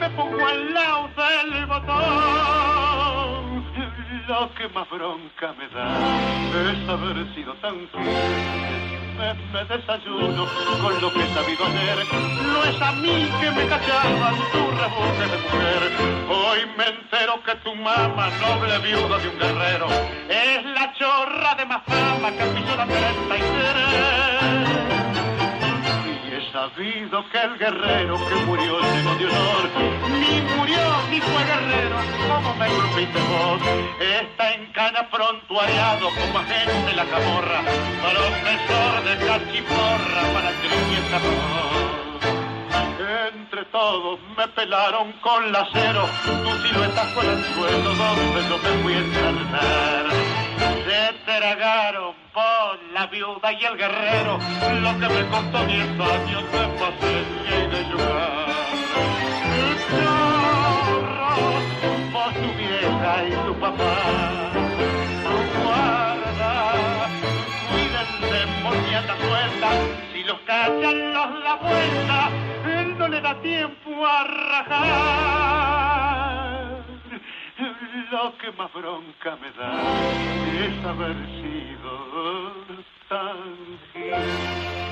me 0.00 0.10
pongo 0.10 0.46
al 0.46 0.74
lado 0.74 1.08
del 1.16 1.66
botón. 1.66 2.84
Lo 4.28 4.54
que 4.54 4.68
más 4.68 4.88
bronca 4.90 5.54
me 5.58 5.68
da 5.68 5.86
es 6.70 6.88
haber 6.88 7.34
sido 7.34 7.54
tan 7.54 7.88
fiel 7.88 9.03
me, 9.16 9.64
desayuno 9.64 10.46
con 10.82 11.00
lo 11.00 11.12
que 11.12 11.22
he 11.22 11.34
sabido 11.34 11.66
ayer. 11.66 12.06
No 12.52 12.64
es 12.64 12.80
a 12.80 12.92
mí 12.92 13.28
que 13.40 13.50
me 13.50 13.66
cachaban 13.66 14.34
tu 14.52 14.70
rebuje 14.70 15.26
de 15.30 15.38
mujer. 15.38 15.92
Hoy 16.28 16.60
me 16.76 16.86
entero 16.88 17.42
que 17.44 17.54
tu 17.56 17.74
mamá, 17.74 18.28
noble 18.40 18.78
viuda 18.78 19.18
de 19.18 19.28
un 19.28 19.38
guerrero, 19.38 19.86
es 20.28 20.64
la 20.64 20.92
chorra 20.94 21.54
de 21.56 21.66
más 21.66 21.82
fama 21.84 22.30
que 22.32 22.44
pisó 22.46 22.76
la 22.76 22.86
33 22.86 24.53
sabido 26.54 27.28
que 27.30 27.38
el 27.38 27.58
guerrero 27.58 28.14
que 28.28 28.34
murió 28.46 28.78
lleno 28.78 29.14
de 29.16 29.26
honor, 29.26 29.70
ni 30.20 30.40
murió 30.54 30.84
ni 31.10 31.20
fue 31.20 31.44
guerrero, 31.50 31.96
como 32.28 32.54
me 32.54 32.68
golpeaste 32.68 33.20
vos, 33.28 33.60
está 33.98 34.54
en 34.54 34.66
cana 34.66 35.10
prontuariado 35.10 36.10
como 36.10 36.38
agente 36.38 36.94
la 36.94 37.06
camorra, 37.06 37.60
profesor 38.08 39.02
de 39.02 39.26
cachiporra 39.26 40.22
para 40.32 40.50
que 40.60 40.68
entre 43.34 43.64
todos 43.72 44.20
me 44.36 44.46
pelaron 44.46 45.10
con 45.22 45.50
lacero, 45.50 46.08
tu 46.24 46.68
silueta 46.68 47.02
fue 47.14 47.24
el 47.32 47.44
suelo 47.54 47.94
donde 47.94 48.48
yo 48.48 48.58
me 48.58 48.82
fui 48.82 48.94
a 48.94 48.98
encerrar. 48.98 50.43
Se 50.84 51.12
tragaron 51.24 52.14
por 52.34 52.78
la 52.92 53.06
viuda 53.06 53.52
y 53.52 53.64
el 53.64 53.76
guerrero, 53.78 54.38
lo 54.82 54.98
que 54.98 55.08
me 55.14 55.26
costó 55.28 55.64
diez 55.64 55.88
años 55.88 56.44
de 56.52 56.68
paciencia 56.78 57.58
y 57.58 57.66
de 57.70 57.84
llorar. 57.88 58.48
Chorro, 59.88 61.32
vos 62.12 62.34
tu 62.34 62.48
vieja 62.58 63.12
y 63.24 63.26
tu 63.46 63.54
papá, 63.60 63.94
guarda, 65.64 66.52
cuídense, 67.70 68.38
moniata 68.62 69.14
suelta, 69.16 69.68
si 70.12 70.20
los 70.24 70.38
cachan 70.40 71.14
los 71.14 71.30
la 71.44 71.54
vuelta, 71.54 72.18
él 72.66 72.98
no 72.98 73.08
le 73.08 73.20
da 73.22 73.34
tiempo 73.40 74.06
a 74.06 74.24
rajar 74.24 76.23
lo 78.10 78.36
que 78.38 78.50
más 78.52 78.72
bronca 78.72 79.36
me 79.36 79.50
da 79.52 79.72
es 80.66 80.84
haber 80.84 81.16
sido 81.40 81.94
tan 83.08 84.83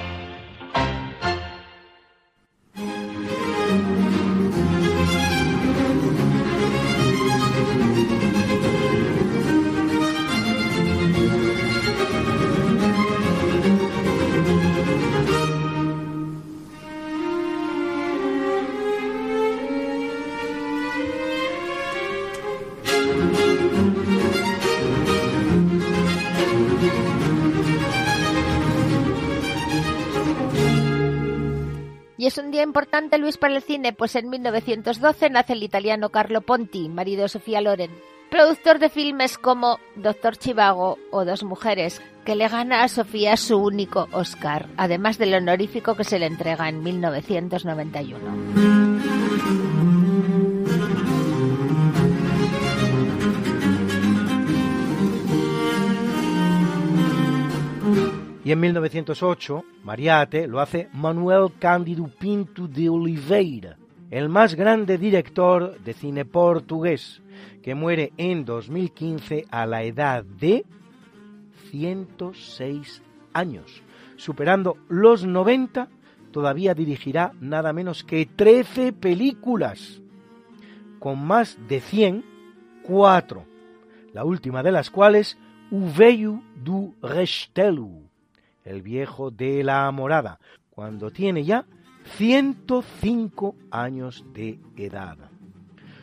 Y 32.23 32.27
es 32.27 32.39
un 32.39 32.53
día 32.53 32.63
importante, 32.63 33.19
Luis, 33.19 33.37
para 33.37 33.57
el 33.57 33.63
cine, 33.65 33.93
pues 33.93 34.15
en 34.15 34.31
1912 34.31 35.29
nace 35.29 35.55
el 35.55 35.65
italiano 35.65 36.11
Carlo 36.11 36.41
Ponti, 36.41 36.89
marido 36.89 37.23
de 37.23 37.29
Sofía 37.29 37.61
Loren, 37.61 37.91
productor 38.31 38.79
de 38.79 38.91
filmes 38.91 39.37
como 39.39 39.81
Doctor 39.97 40.37
Chivago 40.37 41.01
o 41.11 41.25
Dos 41.25 41.43
Mujeres, 41.43 42.01
que 42.25 42.37
le 42.37 42.47
gana 42.47 42.85
a 42.85 42.89
Sofía 42.89 43.37
su 43.37 43.59
único 43.59 44.07
Oscar, 44.13 44.69
además 44.77 45.19
del 45.19 45.35
honorífico 45.35 45.97
que 45.97 46.05
se 46.05 46.21
le 46.21 46.27
entrega 46.27 46.69
en 46.69 46.85
1991. 46.85 48.72
Y 58.45 58.51
en 58.51 58.59
1908, 58.59 59.65
Mariate 59.85 60.49
lo 60.49 60.61
hace 60.61 60.89
Manuel 60.93 61.53
Cândido 61.61 62.09
Pinto 62.09 62.67
de 62.67 62.89
Oliveira, 62.89 63.77
el 64.11 64.29
más 64.29 64.57
grande 64.57 64.99
director 64.99 65.79
de 65.81 65.95
cine 65.95 66.25
portugués, 66.25 67.23
que 67.63 67.77
muere 67.77 68.13
en 68.17 68.45
2015 68.45 69.47
a 69.49 69.65
la 69.65 69.85
edad 69.85 70.25
de 70.25 70.65
106 71.71 73.03
años. 73.33 73.83
Superando 74.17 74.77
los 74.89 75.25
90, 75.25 75.89
todavía 76.33 76.75
dirigirá 76.75 77.33
nada 77.41 77.73
menos 77.73 78.03
que 78.03 78.27
13 78.27 78.93
películas, 78.93 80.03
con 80.99 81.25
más 81.25 81.57
de 81.69 81.81
100, 81.81 82.25
4, 82.83 83.45
la 84.13 84.25
última 84.25 84.65
de 84.65 84.73
las 84.73 84.91
cuales 84.91 85.39
Uveio 85.71 86.43
du 86.57 86.95
Restelu, 87.01 88.12
el 88.65 88.83
viejo 88.83 89.31
de 89.31 89.65
la 89.65 89.91
morada, 89.91 90.39
cuando 90.71 91.11
tiene 91.11 91.45
ya 91.45 91.67
105 92.17 93.57
años 93.71 94.25
de 94.33 94.59
edad. 94.77 95.19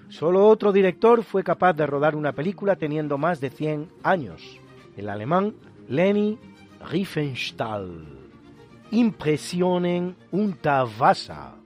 Solo 0.10 0.48
otro 0.48 0.72
director 0.72 1.24
fue 1.24 1.44
capaz 1.44 1.74
de 1.74 1.86
rodar 1.86 2.16
una 2.16 2.34
película 2.34 2.76
teniendo 2.76 3.18
más 3.18 3.40
de 3.40 3.50
100 3.50 3.90
años, 4.04 4.60
el 4.98 5.10
alemán 5.10 5.56
Leni 5.88 6.38
Riefenstahl. 6.90 8.20
Impresionen 8.92 10.16
unter 10.32 10.86
Wasser. 11.00 11.60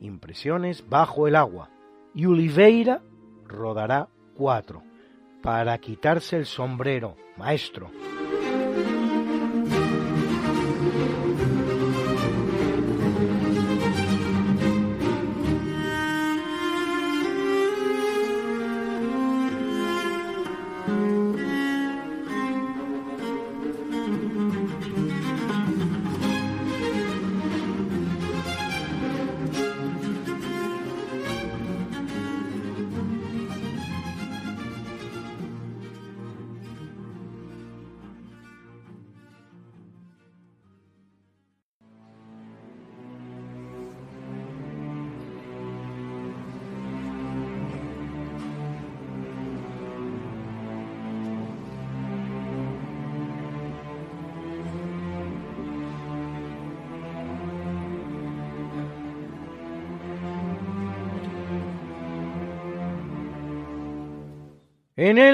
Impresiones 0.00 0.88
bajo 0.88 1.28
el 1.28 1.36
agua. 1.36 1.70
Y 2.12 2.26
Oliveira 2.26 3.02
rodará 3.46 4.08
cuatro. 4.34 4.82
Para 5.42 5.78
quitarse 5.78 6.36
el 6.36 6.46
sombrero, 6.46 7.16
maestro. 7.36 7.90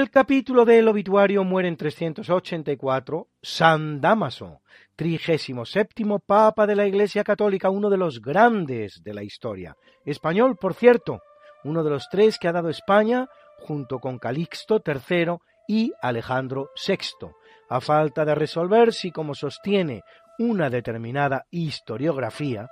Capítulo 0.09 0.65
del 0.65 0.87
obituario 0.87 1.43
muere 1.43 1.67
en 1.67 1.77
384 1.77 3.27
San 3.41 3.99
Damaso, 4.01 4.61
trigésimo 4.95 5.65
séptimo 5.65 6.19
papa 6.19 6.67
de 6.67 6.75
la 6.75 6.85
Iglesia 6.85 7.23
Católica, 7.23 7.69
uno 7.69 7.89
de 7.89 7.97
los 7.97 8.21
grandes 8.21 9.01
de 9.03 9.13
la 9.13 9.23
historia. 9.23 9.75
Español, 10.05 10.57
por 10.57 10.73
cierto, 10.73 11.21
uno 11.63 11.83
de 11.83 11.89
los 11.89 12.07
tres 12.09 12.37
que 12.37 12.47
ha 12.47 12.51
dado 12.51 12.69
España 12.69 13.27
junto 13.59 13.99
con 13.99 14.19
Calixto 14.19 14.81
III 14.85 15.37
y 15.67 15.91
Alejandro 16.01 16.69
VI, 16.87 17.29
a 17.69 17.81
falta 17.81 18.23
de 18.23 18.35
resolver 18.35 18.93
si, 18.93 19.11
como 19.11 19.35
sostiene 19.35 20.03
una 20.39 20.69
determinada 20.69 21.45
historiografía, 21.49 22.69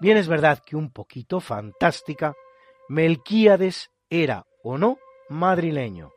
bien 0.00 0.16
es 0.16 0.28
verdad 0.28 0.58
que 0.64 0.76
un 0.76 0.90
poquito 0.90 1.40
fantástica, 1.40 2.34
Melquíades 2.88 3.90
era 4.10 4.44
o 4.62 4.78
no 4.78 4.98
madrileño. 5.28 6.10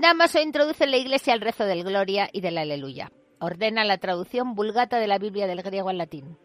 Damaso 0.00 0.40
introduce 0.40 0.84
en 0.84 0.92
la 0.92 0.96
Iglesia 0.96 1.34
el 1.34 1.42
rezo 1.42 1.66
del 1.66 1.84
Gloria 1.84 2.30
y 2.32 2.40
del 2.40 2.56
Aleluya. 2.56 3.12
Ordena 3.38 3.84
la 3.84 3.98
traducción 3.98 4.54
vulgata 4.54 4.98
de 4.98 5.06
la 5.06 5.18
Biblia 5.18 5.46
del 5.46 5.60
griego 5.60 5.90
al 5.90 5.98
latín. 5.98 6.38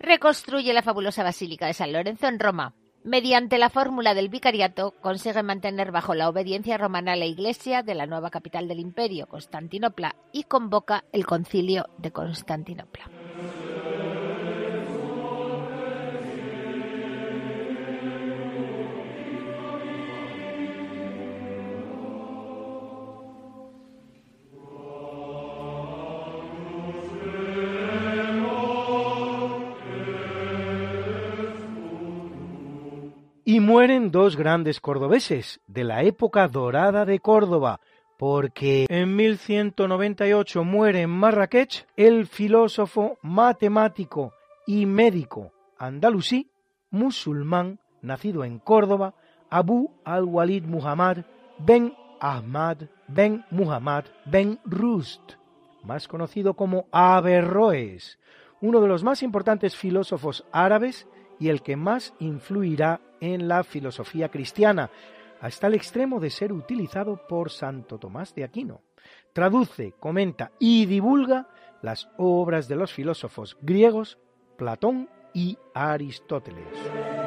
Reconstruye 0.00 0.72
la 0.72 0.82
fabulosa 0.82 1.22
Basílica 1.22 1.66
de 1.68 1.74
San 1.74 1.92
Lorenzo 1.92 2.26
en 2.26 2.40
Roma. 2.40 2.74
Mediante 3.04 3.58
la 3.58 3.70
fórmula 3.70 4.12
del 4.14 4.28
vicariato 4.28 4.92
consigue 5.00 5.44
mantener 5.44 5.92
bajo 5.92 6.16
la 6.16 6.28
obediencia 6.28 6.78
romana 6.78 7.14
la 7.14 7.26
Iglesia 7.26 7.84
de 7.84 7.94
la 7.94 8.06
nueva 8.06 8.30
capital 8.30 8.66
del 8.66 8.80
imperio, 8.80 9.28
Constantinopla, 9.28 10.16
y 10.32 10.42
convoca 10.42 11.04
el 11.12 11.24
concilio 11.26 11.86
de 11.98 12.10
Constantinopla. 12.10 13.08
Mueren 33.86 34.10
dos 34.10 34.34
grandes 34.36 34.80
cordobeses 34.80 35.60
de 35.68 35.84
la 35.84 36.02
época 36.02 36.48
dorada 36.48 37.04
de 37.04 37.20
Córdoba, 37.20 37.78
porque 38.18 38.84
en 38.88 39.14
1198 39.14 40.64
muere 40.64 41.02
en 41.02 41.10
Marrakech 41.10 41.86
el 41.96 42.26
filósofo, 42.26 43.16
matemático 43.22 44.32
y 44.66 44.86
médico 44.86 45.52
andalusí, 45.78 46.50
musulmán, 46.90 47.78
nacido 48.02 48.42
en 48.42 48.58
Córdoba, 48.58 49.14
Abu 49.50 49.92
al-Walid 50.04 50.64
Muhammad 50.64 51.18
ben 51.60 51.94
Ahmad 52.18 52.78
ben 53.06 53.44
Muhammad 53.52 54.06
ben 54.24 54.58
Rust, 54.64 55.34
más 55.84 56.08
conocido 56.08 56.54
como 56.54 56.88
Averroes, 56.90 58.18
uno 58.60 58.80
de 58.80 58.88
los 58.88 59.04
más 59.04 59.22
importantes 59.22 59.76
filósofos 59.76 60.44
árabes 60.50 61.06
y 61.38 61.48
el 61.48 61.62
que 61.62 61.76
más 61.76 62.14
influirá 62.18 63.00
en 63.20 63.48
la 63.48 63.64
filosofía 63.64 64.28
cristiana, 64.28 64.90
hasta 65.40 65.66
el 65.66 65.74
extremo 65.74 66.20
de 66.20 66.30
ser 66.30 66.52
utilizado 66.52 67.26
por 67.26 67.50
Santo 67.50 67.98
Tomás 67.98 68.34
de 68.34 68.44
Aquino. 68.44 68.82
Traduce, 69.32 69.92
comenta 69.98 70.52
y 70.58 70.86
divulga 70.86 71.48
las 71.82 72.08
obras 72.16 72.68
de 72.68 72.76
los 72.76 72.92
filósofos 72.92 73.56
griegos 73.60 74.18
Platón 74.56 75.08
y 75.34 75.58
Aristóteles. 75.74 77.25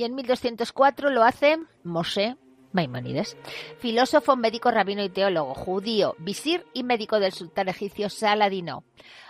Y 0.00 0.04
en 0.04 0.14
1204 0.14 1.10
lo 1.10 1.22
hace 1.22 1.58
Moshe 1.84 2.38
Maimonides, 2.72 3.36
filósofo, 3.80 4.34
médico, 4.34 4.70
rabino 4.70 5.02
y 5.02 5.10
teólogo, 5.10 5.54
judío, 5.54 6.14
visir 6.18 6.64
y 6.72 6.84
médico 6.84 7.20
del 7.20 7.32
sultán 7.32 7.68
egipcio 7.68 8.08
Saladino, 8.08 8.84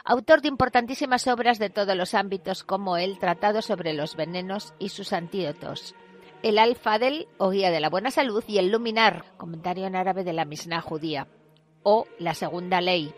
autor 0.05 0.43
de 0.43 0.49
importantísimas 0.49 1.27
obras 1.27 1.59
de 1.59 1.71
todos 1.71 1.97
los 1.97 2.15
ámbitos 2.15 2.63
como 2.63 2.99
el 2.99 3.19
Tratado 3.19 3.63
sobre 3.63 3.95
los 3.95 4.15
venenos 4.15 4.73
y 4.79 4.91
sus 4.91 5.13
antídotos, 5.13 5.97
el 6.45 6.57
Al-Fadel 6.57 7.27
o 7.39 7.51
Guía 7.51 7.73
de 7.73 7.81
la 7.81 7.91
Buena 7.91 8.13
Salud 8.13 8.45
y 8.47 8.59
el 8.59 8.71
Luminar, 8.71 9.25
comentario 9.39 9.87
en 9.87 9.97
árabe 9.97 10.23
de 10.23 10.35
la 10.35 10.45
Mishnah 10.45 10.83
judía, 10.83 11.27
o 11.83 12.07
la 12.21 12.35
Segunda 12.35 12.81
Ley, 12.81 13.13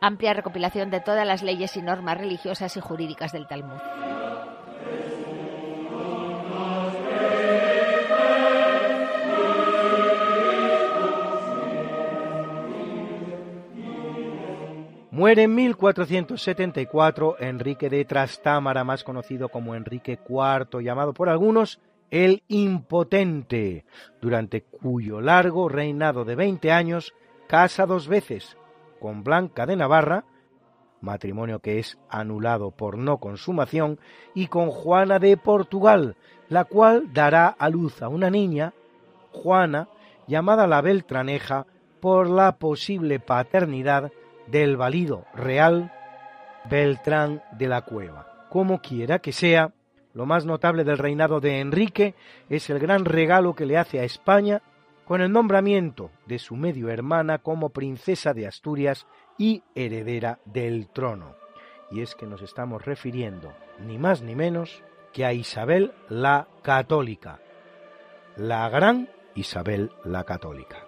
amplia 0.00 0.32
recopilación 0.32 0.90
de 0.90 1.00
todas 1.00 1.26
las 1.26 1.42
leyes 1.42 1.76
y 1.76 1.82
normas 1.82 2.16
religiosas 2.16 2.74
y 2.78 2.80
jurídicas 2.80 3.32
del 3.32 3.46
Talmud. 3.46 4.17
Muere 15.18 15.42
en 15.42 15.54
1474 15.56 17.38
Enrique 17.40 17.90
de 17.90 18.04
Trastámara, 18.04 18.84
más 18.84 19.02
conocido 19.02 19.48
como 19.48 19.74
Enrique 19.74 20.16
IV, 20.28 20.80
llamado 20.80 21.12
por 21.12 21.28
algunos 21.28 21.80
el 22.12 22.44
Impotente, 22.46 23.84
durante 24.20 24.62
cuyo 24.62 25.20
largo 25.20 25.68
reinado 25.68 26.24
de 26.24 26.36
20 26.36 26.70
años 26.70 27.14
casa 27.48 27.84
dos 27.84 28.06
veces 28.06 28.56
con 29.00 29.24
Blanca 29.24 29.66
de 29.66 29.74
Navarra, 29.74 30.24
matrimonio 31.00 31.58
que 31.58 31.80
es 31.80 31.98
anulado 32.08 32.70
por 32.70 32.96
no 32.96 33.18
consumación, 33.18 33.98
y 34.34 34.46
con 34.46 34.70
Juana 34.70 35.18
de 35.18 35.36
Portugal, 35.36 36.14
la 36.48 36.64
cual 36.64 37.12
dará 37.12 37.48
a 37.48 37.68
luz 37.70 38.02
a 38.02 38.08
una 38.08 38.30
niña, 38.30 38.72
Juana, 39.32 39.88
llamada 40.28 40.68
la 40.68 40.80
Beltraneja, 40.80 41.66
por 41.98 42.30
la 42.30 42.58
posible 42.58 43.18
paternidad 43.18 44.12
del 44.50 44.76
valido 44.76 45.24
real 45.34 45.92
Beltrán 46.68 47.42
de 47.52 47.68
la 47.68 47.82
Cueva. 47.82 48.46
Como 48.48 48.80
quiera 48.80 49.18
que 49.18 49.32
sea, 49.32 49.72
lo 50.14 50.26
más 50.26 50.44
notable 50.44 50.84
del 50.84 50.98
reinado 50.98 51.40
de 51.40 51.60
Enrique 51.60 52.14
es 52.48 52.70
el 52.70 52.78
gran 52.78 53.04
regalo 53.04 53.54
que 53.54 53.66
le 53.66 53.78
hace 53.78 54.00
a 54.00 54.04
España 54.04 54.62
con 55.04 55.20
el 55.20 55.32
nombramiento 55.32 56.10
de 56.26 56.38
su 56.38 56.56
medio 56.56 56.90
hermana 56.90 57.38
como 57.38 57.70
princesa 57.70 58.34
de 58.34 58.46
Asturias 58.46 59.06
y 59.38 59.62
heredera 59.74 60.38
del 60.44 60.88
trono. 60.88 61.36
Y 61.90 62.02
es 62.02 62.14
que 62.14 62.26
nos 62.26 62.42
estamos 62.42 62.84
refiriendo 62.84 63.54
ni 63.78 63.98
más 63.98 64.22
ni 64.22 64.34
menos 64.34 64.82
que 65.12 65.24
a 65.24 65.32
Isabel 65.32 65.92
la 66.08 66.48
Católica, 66.62 67.40
la 68.36 68.68
gran 68.68 69.08
Isabel 69.34 69.90
la 70.04 70.24
Católica. 70.24 70.87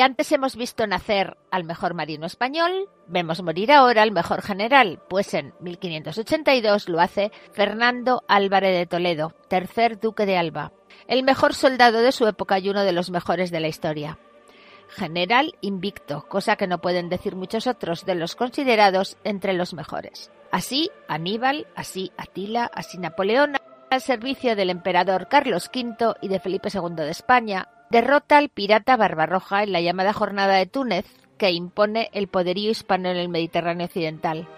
Antes 0.00 0.32
hemos 0.32 0.56
visto 0.56 0.86
nacer 0.86 1.36
al 1.50 1.64
mejor 1.64 1.94
marino 1.94 2.24
español, 2.26 2.88
vemos 3.06 3.42
morir 3.42 3.70
ahora 3.72 4.02
al 4.02 4.12
mejor 4.12 4.40
general, 4.40 5.02
pues 5.08 5.34
en 5.34 5.52
1582 5.60 6.88
lo 6.88 7.00
hace 7.00 7.32
Fernando 7.52 8.22
Álvarez 8.28 8.76
de 8.78 8.86
Toledo, 8.86 9.34
tercer 9.48 10.00
duque 10.00 10.26
de 10.26 10.38
Alba, 10.38 10.72
el 11.06 11.22
mejor 11.22 11.54
soldado 11.54 12.00
de 12.00 12.12
su 12.12 12.26
época 12.26 12.58
y 12.58 12.70
uno 12.70 12.82
de 12.82 12.92
los 12.92 13.10
mejores 13.10 13.50
de 13.50 13.60
la 13.60 13.68
historia. 13.68 14.18
General 14.88 15.54
invicto, 15.60 16.26
cosa 16.28 16.56
que 16.56 16.66
no 16.66 16.80
pueden 16.80 17.08
decir 17.08 17.36
muchos 17.36 17.66
otros 17.66 18.04
de 18.06 18.14
los 18.14 18.36
considerados 18.36 19.16
entre 19.22 19.52
los 19.52 19.74
mejores. 19.74 20.30
Así 20.50 20.90
Aníbal, 21.08 21.66
así 21.76 22.10
Atila, 22.16 22.70
así 22.74 22.98
Napoleón, 22.98 23.56
al 23.90 24.00
servicio 24.00 24.56
del 24.56 24.70
emperador 24.70 25.28
Carlos 25.28 25.70
V 25.74 26.14
y 26.20 26.28
de 26.28 26.40
Felipe 26.40 26.70
II 26.72 26.94
de 26.94 27.10
España, 27.10 27.68
derrota 27.90 28.38
al 28.38 28.48
pirata 28.48 28.96
Barbarroja 28.96 29.62
en 29.62 29.72
la 29.72 29.80
llamada 29.80 30.12
Jornada 30.12 30.54
de 30.54 30.66
Túnez, 30.66 31.06
que 31.36 31.50
impone 31.50 32.08
el 32.12 32.28
poderío 32.28 32.70
hispano 32.70 33.10
en 33.10 33.16
el 33.16 33.28
Mediterráneo 33.28 33.86
occidental. 33.86 34.48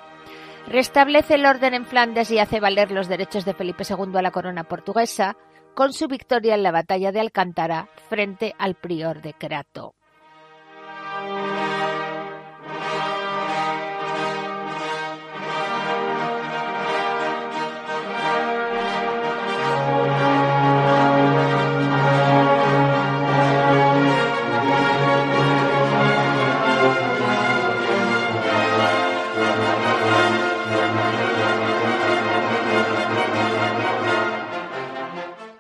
Restablece 0.68 1.34
el 1.34 1.46
orden 1.46 1.74
en 1.74 1.86
Flandes 1.86 2.30
y 2.30 2.38
hace 2.38 2.60
valer 2.60 2.92
los 2.92 3.08
derechos 3.08 3.44
de 3.44 3.54
Felipe 3.54 3.84
II 3.88 4.16
a 4.16 4.22
la 4.22 4.30
corona 4.30 4.64
portuguesa, 4.64 5.36
con 5.74 5.92
su 5.92 6.06
victoria 6.06 6.54
en 6.54 6.62
la 6.62 6.70
batalla 6.70 7.10
de 7.10 7.20
Alcántara 7.20 7.88
frente 8.08 8.54
al 8.58 8.74
prior 8.74 9.22
de 9.22 9.32
Crato. 9.32 9.94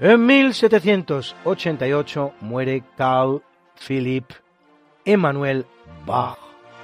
En 0.04 0.26
1788 0.26 2.32
muere 2.40 2.82
Carl 2.96 3.40
Philipp 3.76 4.32
Emanuel 5.04 5.64
Bach, 6.04 6.38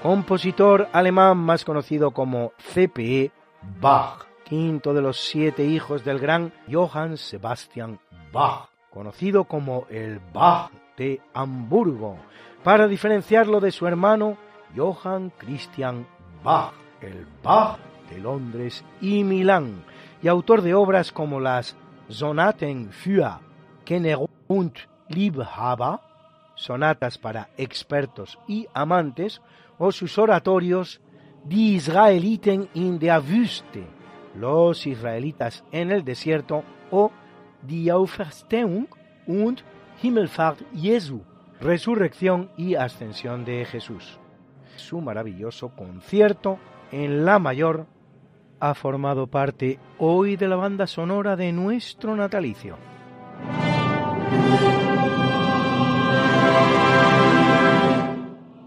compositor 0.05 0.87
alemán 0.93 1.37
más 1.37 1.65
conocido 1.65 2.13
como 2.13 2.53
C.P.E. 2.59 3.33
Bach, 3.81 4.25
quinto 4.45 4.95
de 4.95 5.03
los 5.03 5.19
siete 5.19 5.65
hijos 5.65 6.05
del 6.05 6.21
gran 6.21 6.53
Johann 6.71 7.17
Sebastian 7.17 7.99
Bach, 8.33 8.69
conocido 8.89 9.47
como 9.47 9.89
el 9.91 10.21
Bach 10.33 10.71
de 10.97 11.21
Hamburgo, 11.35 12.19
para 12.63 12.87
diferenciarlo 12.87 13.59
de 13.59 13.73
su 13.73 13.89
hermano 13.89 14.39
Johann 14.77 15.33
Christian 15.39 16.07
Bach, 16.45 16.73
el 17.01 17.27
Bach 17.43 17.81
de 18.11 18.21
Londres 18.21 18.85
y 19.01 19.25
Milán, 19.25 19.83
y 20.23 20.29
autor 20.29 20.63
de 20.63 20.75
obras 20.75 21.11
como 21.11 21.41
las 21.41 21.77
Sonaten 22.09 22.91
für 22.91 23.41
Kenner 23.85 24.25
und 24.47 24.89
Liebhaber, 25.09 26.01
sonatas 26.55 27.19
para 27.19 27.49
expertos 27.57 28.39
y 28.49 28.67
amantes, 28.73 29.43
o 29.79 29.93
sus 29.93 30.19
oratorios 30.19 31.01
Die 31.45 31.77
Israeliten 31.77 32.69
in 32.75 32.99
der 32.99 33.23
Wüste, 33.29 33.85
los 34.35 34.87
israelitas 34.87 35.65
en 35.71 35.91
el 35.91 36.05
desierto, 36.05 36.65
o 36.91 37.11
Die 37.63 37.93
Auferstehung 37.93 38.89
und 39.27 39.63
Himmelfahrt 40.03 40.61
Jesu, 40.75 41.21
resurrección 41.61 42.51
y 42.57 42.75
ascensión 42.75 43.45
de 43.45 43.65
Jesús. 43.65 44.19
Su 44.77 45.01
maravilloso 45.01 45.71
concierto 45.71 46.59
en 46.91 47.25
la 47.25 47.39
mayor 47.39 47.87
ha 48.61 48.75
formado 48.75 49.27
parte 49.27 49.79
hoy 49.99 50.37
de 50.37 50.49
la 50.49 50.57
banda 50.57 50.87
sonora 50.87 51.37
de 51.37 51.53
nuestro 51.53 52.17
natalicio. 52.17 52.77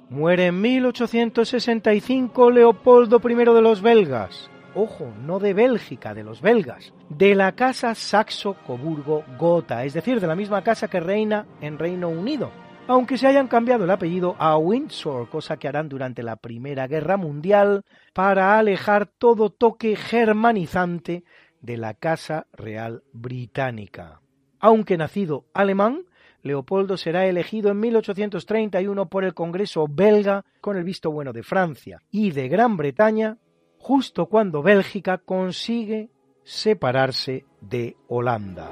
Muere 0.10 0.48
en 0.48 0.62
1865 0.62 2.52
Leopoldo 2.52 3.22
I 3.24 3.36
de 3.36 3.62
los 3.62 3.82
belgas. 3.82 4.50
Ojo, 4.74 5.12
no 5.26 5.40
de 5.40 5.54
Bélgica, 5.54 6.14
de 6.14 6.24
los 6.24 6.42
belgas. 6.42 6.94
De 7.10 7.36
la 7.36 7.54
casa 7.54 7.94
Saxo-Coburgo-Gotha, 7.94 9.84
es 9.84 9.94
decir, 9.94 10.22
de 10.22 10.28
la 10.28 10.36
misma 10.36 10.64
casa 10.64 10.88
que 10.88 11.00
reina 11.00 11.46
en 11.60 11.78
Reino 11.78 12.08
Unido 12.08 12.52
aunque 12.92 13.18
se 13.18 13.26
hayan 13.26 13.48
cambiado 13.48 13.86
el 13.86 13.90
apellido 13.90 14.36
a 14.38 14.58
Windsor, 14.58 15.30
cosa 15.30 15.56
que 15.56 15.70
harán 15.70 15.88
durante 15.88 16.24
la 16.24 16.36
Primera 16.36 16.88
Guerra 16.88 17.16
Mundial 17.16 17.86
para 18.12 18.60
alejar 18.60 19.06
todo 19.06 19.50
toque 19.50 19.96
germanizante 19.96 21.24
de 21.62 21.78
la 21.78 21.94
Casa 21.94 22.48
Real 22.52 23.04
Británica. 23.14 24.20
Aunque 24.60 24.98
nacido 24.98 25.46
alemán, 25.54 26.02
Leopoldo 26.42 26.98
será 26.98 27.26
elegido 27.28 27.72
en 27.72 27.80
1831 27.80 29.08
por 29.08 29.24
el 29.24 29.34
Congreso 29.34 29.88
belga 29.90 30.44
con 30.60 30.76
el 30.76 30.84
visto 30.84 31.12
bueno 31.12 31.32
de 31.32 31.44
Francia 31.44 32.02
y 32.12 32.32
de 32.32 32.50
Gran 32.50 32.76
Bretaña, 32.76 33.38
justo 33.78 34.26
cuando 34.26 34.62
Bélgica 34.62 35.18
consigue 35.18 36.10
separarse 36.44 37.46
de 37.62 37.96
Holanda. 38.10 38.70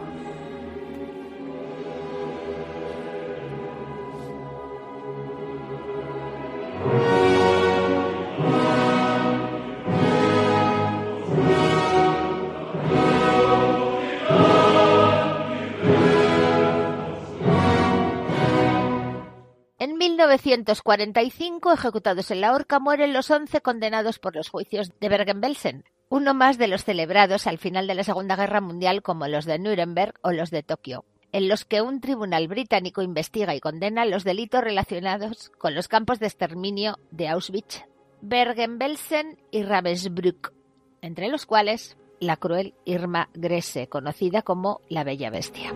En 19.77 19.97
1945, 19.97 21.73
ejecutados 21.73 22.31
en 22.31 22.41
la 22.41 22.53
horca, 22.53 22.79
mueren 22.79 23.13
los 23.13 23.29
11 23.29 23.61
condenados 23.61 24.19
por 24.19 24.35
los 24.35 24.49
juicios 24.49 24.91
de 24.99 25.09
Bergen-Belsen, 25.09 25.83
uno 26.09 26.33
más 26.33 26.57
de 26.57 26.67
los 26.67 26.83
celebrados 26.83 27.45
al 27.47 27.57
final 27.57 27.87
de 27.87 27.95
la 27.95 28.03
Segunda 28.03 28.35
Guerra 28.35 28.61
Mundial 28.61 29.01
como 29.01 29.27
los 29.27 29.45
de 29.45 29.59
Nuremberg 29.59 30.13
o 30.21 30.31
los 30.31 30.49
de 30.49 30.63
Tokio. 30.63 31.03
En 31.31 31.47
los 31.47 31.65
que 31.65 31.81
un 31.81 32.01
tribunal 32.01 32.47
británico 32.47 33.01
investiga 33.01 33.55
y 33.55 33.59
condena 33.59 34.05
los 34.05 34.23
delitos 34.23 34.63
relacionados 34.63 35.51
con 35.57 35.73
los 35.75 35.87
campos 35.87 36.19
de 36.19 36.27
exterminio 36.27 36.99
de 37.11 37.27
Auschwitz, 37.27 37.83
Bergen-Belsen 38.21 39.37
y 39.51 39.63
Ravensbrück, 39.63 40.53
entre 41.01 41.29
los 41.29 41.45
cuales 41.45 41.97
la 42.19 42.37
cruel 42.37 42.73
Irma 42.85 43.29
Grese, 43.33 43.87
conocida 43.87 44.41
como 44.41 44.81
la 44.89 45.03
Bella 45.03 45.29
Bestia. 45.29 45.71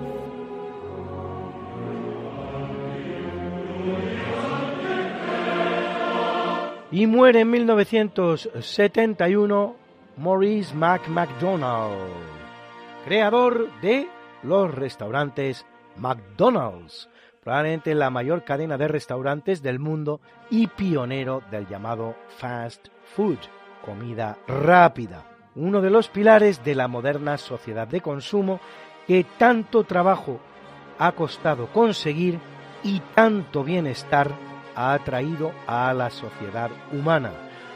Y 6.91 7.07
muere 7.07 7.41
en 7.41 7.49
1971 7.49 9.75
Maurice 10.17 10.75
McDonald, 10.75 12.11
creador 13.05 13.69
de 13.81 14.07
los 14.43 14.73
restaurantes 14.73 15.65
McDonald's, 15.97 17.09
probablemente 17.43 17.95
la 17.95 18.09
mayor 18.09 18.43
cadena 18.43 18.77
de 18.77 18.87
restaurantes 18.87 19.61
del 19.61 19.79
mundo 19.79 20.21
y 20.49 20.67
pionero 20.67 21.41
del 21.51 21.67
llamado 21.67 22.15
fast 22.37 22.87
food, 23.15 23.37
comida 23.85 24.37
rápida, 24.47 25.25
uno 25.55 25.81
de 25.81 25.89
los 25.89 26.09
pilares 26.09 26.63
de 26.63 26.75
la 26.75 26.87
moderna 26.87 27.37
sociedad 27.37 27.87
de 27.87 28.01
consumo 28.01 28.59
que 29.07 29.25
tanto 29.37 29.83
trabajo 29.83 30.39
ha 30.97 31.11
costado 31.11 31.67
conseguir 31.67 32.39
y 32.83 33.01
tanto 33.13 33.63
bienestar 33.63 34.31
ha 34.75 34.97
traído 34.99 35.51
a 35.67 35.93
la 35.93 36.09
sociedad 36.09 36.71
humana, 36.91 37.31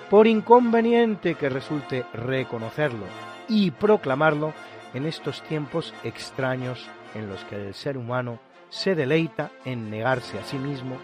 por 0.09 0.27
inconveniente 0.27 1.35
que 1.35 1.49
resulte 1.49 2.05
reconocerlo 2.13 3.05
y 3.47 3.71
proclamarlo 3.71 4.53
en 4.93 5.05
estos 5.05 5.41
tiempos 5.43 5.93
extraños 6.03 6.87
en 7.15 7.29
los 7.29 7.43
que 7.45 7.55
el 7.55 7.73
ser 7.73 7.97
humano 7.97 8.39
se 8.69 8.95
deleita 8.95 9.51
en 9.65 9.89
negarse 9.89 10.37
a 10.37 10.43
sí 10.43 10.57
mismo 10.57 10.97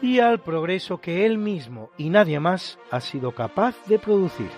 y 0.00 0.18
al 0.18 0.40
progreso 0.40 0.98
que 0.98 1.24
él 1.26 1.38
mismo 1.38 1.90
y 1.96 2.10
nadie 2.10 2.40
más 2.40 2.78
ha 2.90 3.00
sido 3.00 3.32
capaz 3.32 3.76
de 3.86 3.98
producir. 3.98 4.50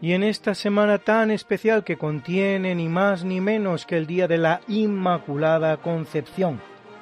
Y 0.00 0.12
en 0.12 0.22
esta 0.22 0.54
semana 0.54 0.98
tan 0.98 1.30
especial 1.30 1.82
que 1.84 1.98
contiene 1.98 2.74
ni 2.74 2.88
más 2.88 3.24
ni 3.24 3.40
menos 3.40 3.84
que 3.84 3.96
el 3.96 4.06
Día 4.06 4.28
de 4.28 4.38
la 4.38 4.60
Inmaculada 4.68 5.76
Concepción, 5.78 6.60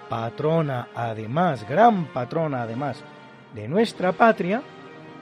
patrona 0.08 0.88
además, 0.94 1.68
gran 1.68 2.06
patrona 2.06 2.62
además 2.62 3.04
de 3.56 3.68
nuestra 3.68 4.12
patria, 4.12 4.62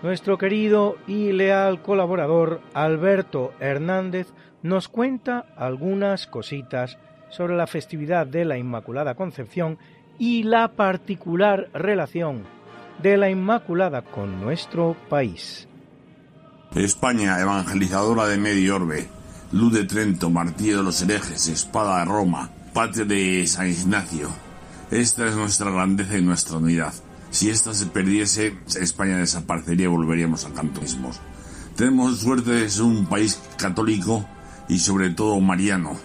nuestro 0.03 0.37
querido 0.37 0.97
y 1.07 1.33
leal 1.33 1.81
colaborador 1.81 2.61
Alberto 2.75 3.55
Hernández 3.61 4.27
nos 4.63 4.89
cuenta 4.89 5.47
algunas 5.57 6.27
cositas 6.27 6.99
sobre 7.31 7.57
la 7.57 7.69
festividad 7.69 8.27
de 8.27 8.45
la 8.45 8.59
Inmaculada 8.59 9.15
Concepción 9.15 9.79
y 10.19 10.43
la 10.43 10.69
particular 10.73 11.71
relación 11.73 12.43
de 13.01 13.17
la 13.17 13.31
Inmaculada 13.31 14.03
con 14.03 14.41
nuestro 14.41 14.97
país. 15.09 15.69
España 16.75 17.41
evangelizadora 17.41 18.27
de 18.27 18.37
medio 18.37 18.77
orbe, 18.77 19.07
luz 19.53 19.73
de 19.73 19.85
Trento, 19.85 20.29
martillo 20.29 20.79
de 20.79 20.83
los 20.83 21.01
herejes, 21.03 21.47
espada 21.47 22.01
de 22.01 22.07
Roma, 22.07 22.51
patria 22.73 23.05
de 23.05 23.47
San 23.47 23.69
Ignacio. 23.69 24.29
Esta 24.91 25.29
es 25.29 25.37
nuestra 25.37 25.71
grandeza 25.71 26.19
y 26.19 26.23
nuestra 26.23 26.59
unidad. 26.59 26.95
Si 27.35 27.51
esta 27.51 27.75
se 27.75 27.87
perdiese, 27.87 28.57
España 28.81 29.19
desaparecería 29.19 29.87
y 29.87 29.89
volveríamos 29.89 30.45
a 30.45 30.53
cantonismos. 30.53 31.19
Tenemos 31.75 32.21
suerte 32.21 32.53
de 32.53 32.71
ser 32.71 32.85
un 32.85 33.07
país 33.07 33.41
católico 33.59 34.25
y 34.69 34.79
sobre 34.79 35.11
todo 35.11 35.41
mariano. 35.41 35.99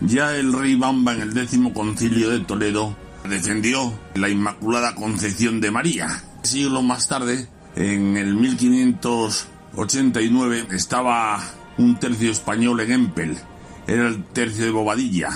Ya 0.00 0.34
el 0.34 0.52
rey 0.52 0.74
Bamba 0.74 1.14
en 1.14 1.20
el 1.20 1.34
décimo 1.34 1.72
concilio 1.72 2.30
de 2.30 2.40
Toledo 2.40 2.96
defendió 3.28 3.96
la 4.16 4.28
Inmaculada 4.28 4.96
Concepción 4.96 5.60
de 5.60 5.70
María. 5.70 6.24
Siglo 6.42 6.82
más 6.82 7.06
tarde, 7.06 7.48
en 7.76 8.16
el 8.16 8.34
1500 8.34 9.46
89 9.76 10.66
estaba 10.72 11.44
un 11.78 11.94
tercio 12.00 12.32
español 12.32 12.80
en 12.80 12.90
Empel, 12.90 13.38
era 13.86 14.08
el 14.08 14.24
tercio 14.24 14.64
de 14.64 14.72
Bobadilla, 14.72 15.30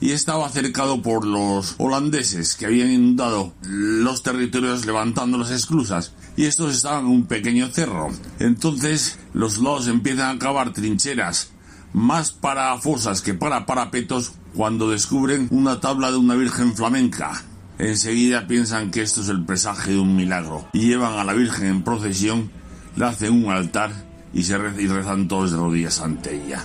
y 0.00 0.12
estaba 0.12 0.48
cercado 0.48 1.02
por 1.02 1.26
los 1.26 1.74
holandeses 1.78 2.56
que 2.56 2.66
habían 2.66 2.90
inundado 2.90 3.52
los 3.62 4.22
territorios 4.22 4.86
levantando 4.86 5.38
las 5.38 5.50
esclusas, 5.50 6.12
y 6.36 6.46
estos 6.46 6.74
estaban 6.74 7.06
en 7.06 7.12
un 7.12 7.26
pequeño 7.26 7.68
cerro. 7.68 8.10
Entonces 8.38 9.18
los 9.34 9.58
lados 9.58 9.88
empiezan 9.88 10.36
a 10.36 10.38
cavar 10.38 10.72
trincheras 10.72 11.52
más 11.92 12.32
para 12.32 12.78
fosas 12.78 13.20
que 13.20 13.34
para 13.34 13.66
parapetos 13.66 14.32
cuando 14.54 14.90
descubren 14.90 15.48
una 15.50 15.80
tabla 15.80 16.10
de 16.10 16.16
una 16.16 16.34
virgen 16.34 16.74
flamenca. 16.74 17.44
Enseguida 17.78 18.46
piensan 18.46 18.90
que 18.90 19.02
esto 19.02 19.22
es 19.22 19.28
el 19.28 19.44
presagio 19.44 19.94
de 19.94 20.00
un 20.00 20.14
milagro 20.14 20.68
y 20.72 20.80
llevan 20.80 21.18
a 21.18 21.24
la 21.24 21.32
Virgen 21.32 21.66
en 21.66 21.82
procesión 21.82 22.50
le 22.96 23.04
hacen 23.06 23.32
un 23.32 23.50
altar 23.50 23.92
y 24.32 24.42
se 24.42 24.58
rezan 24.58 25.28
todos 25.28 25.52
de 25.52 25.56
rodillas 25.56 26.00
ante 26.00 26.44
ella. 26.44 26.64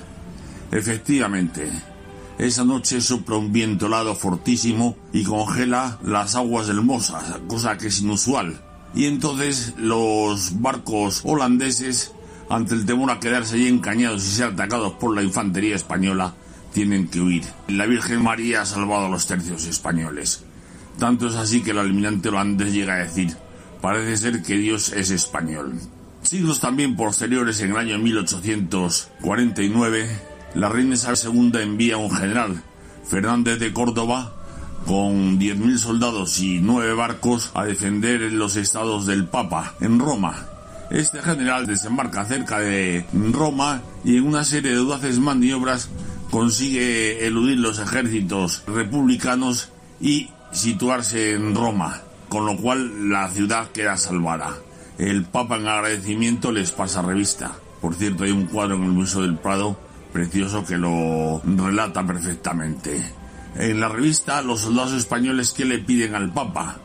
Efectivamente, 0.71 1.71
esa 2.37 2.65
noche 2.65 2.99
sopla 2.99 3.37
un 3.37 3.53
viento 3.53 3.87
helado 3.87 4.13
fortísimo 4.15 4.97
y 5.13 5.23
congela 5.23 5.97
las 6.03 6.35
aguas 6.35 6.67
del 6.67 6.81
Mosa, 6.81 7.39
cosa 7.47 7.77
que 7.77 7.87
es 7.87 8.01
inusual. 8.01 8.61
Y 8.93 9.05
entonces 9.05 9.73
los 9.77 10.61
barcos 10.61 11.21
holandeses, 11.23 12.11
ante 12.49 12.73
el 12.73 12.85
temor 12.85 13.11
a 13.11 13.19
quedarse 13.19 13.55
allí 13.55 13.67
encañados 13.67 14.25
y 14.25 14.31
ser 14.31 14.47
atacados 14.47 14.93
por 14.93 15.15
la 15.15 15.23
infantería 15.23 15.75
española, 15.75 16.33
tienen 16.73 17.07
que 17.07 17.21
huir. 17.21 17.43
La 17.69 17.85
Virgen 17.85 18.21
María 18.21 18.61
ha 18.61 18.65
salvado 18.65 19.05
a 19.05 19.09
los 19.09 19.27
tercios 19.27 19.65
españoles. 19.65 20.43
Tanto 20.99 21.27
es 21.27 21.35
así 21.35 21.61
que 21.61 21.71
el 21.71 21.79
almirante 21.79 22.29
holandés 22.29 22.73
llega 22.73 22.95
a 22.95 22.99
decir, 22.99 23.35
parece 23.81 24.17
ser 24.17 24.43
que 24.43 24.57
Dios 24.57 24.91
es 24.91 25.11
español. 25.11 25.79
Siglos 26.21 26.59
también 26.59 26.95
posteriores, 26.95 27.61
en 27.61 27.71
el 27.71 27.77
año 27.77 27.97
1849, 27.99 30.34
la 30.55 30.69
reina 30.69 30.95
Isabel 30.95 31.19
II 31.23 31.51
envía 31.61 31.97
un 31.97 32.11
general, 32.11 32.63
Fernández 33.07 33.59
de 33.59 33.73
Córdoba, 33.73 34.33
con 34.85 35.39
10.000 35.39 35.77
soldados 35.77 36.39
y 36.39 36.59
9 36.59 36.93
barcos 36.93 37.51
a 37.53 37.65
defender 37.65 38.21
los 38.33 38.55
estados 38.55 39.05
del 39.05 39.27
Papa 39.27 39.75
en 39.81 39.99
Roma. 39.99 40.45
Este 40.89 41.21
general 41.21 41.65
desembarca 41.65 42.25
cerca 42.25 42.59
de 42.59 43.05
Roma 43.31 43.81
y 44.03 44.17
en 44.17 44.27
una 44.27 44.43
serie 44.43 44.71
de 44.71 44.77
audaces 44.77 45.19
maniobras 45.19 45.89
consigue 46.29 47.25
eludir 47.25 47.59
los 47.59 47.79
ejércitos 47.79 48.63
republicanos 48.67 49.69
y 49.99 50.29
situarse 50.51 51.33
en 51.33 51.55
Roma, 51.55 52.01
con 52.29 52.45
lo 52.45 52.57
cual 52.57 53.09
la 53.09 53.29
ciudad 53.29 53.71
queda 53.71 53.97
salvada 53.97 54.55
el 54.97 55.25
Papa 55.25 55.57
en 55.57 55.67
agradecimiento 55.67 56.51
les 56.51 56.71
pasa 56.71 57.01
revista. 57.01 57.51
Por 57.81 57.95
cierto, 57.95 58.23
hay 58.23 58.31
un 58.31 58.45
cuadro 58.45 58.75
en 58.75 58.83
el 58.83 58.91
Museo 58.91 59.21
del 59.21 59.37
Prado 59.37 59.77
precioso 60.15 60.63
que 60.63 60.77
lo 60.77 61.41
relata 61.43 62.07
perfectamente. 62.07 63.03
En 63.57 63.81
la 63.81 63.89
revista, 63.89 64.41
los 64.41 64.61
soldados 64.61 64.93
españoles 64.93 65.51
que 65.51 65.65
le 65.65 65.79
piden 65.79 66.15
al 66.15 66.31
Papa, 66.31 66.77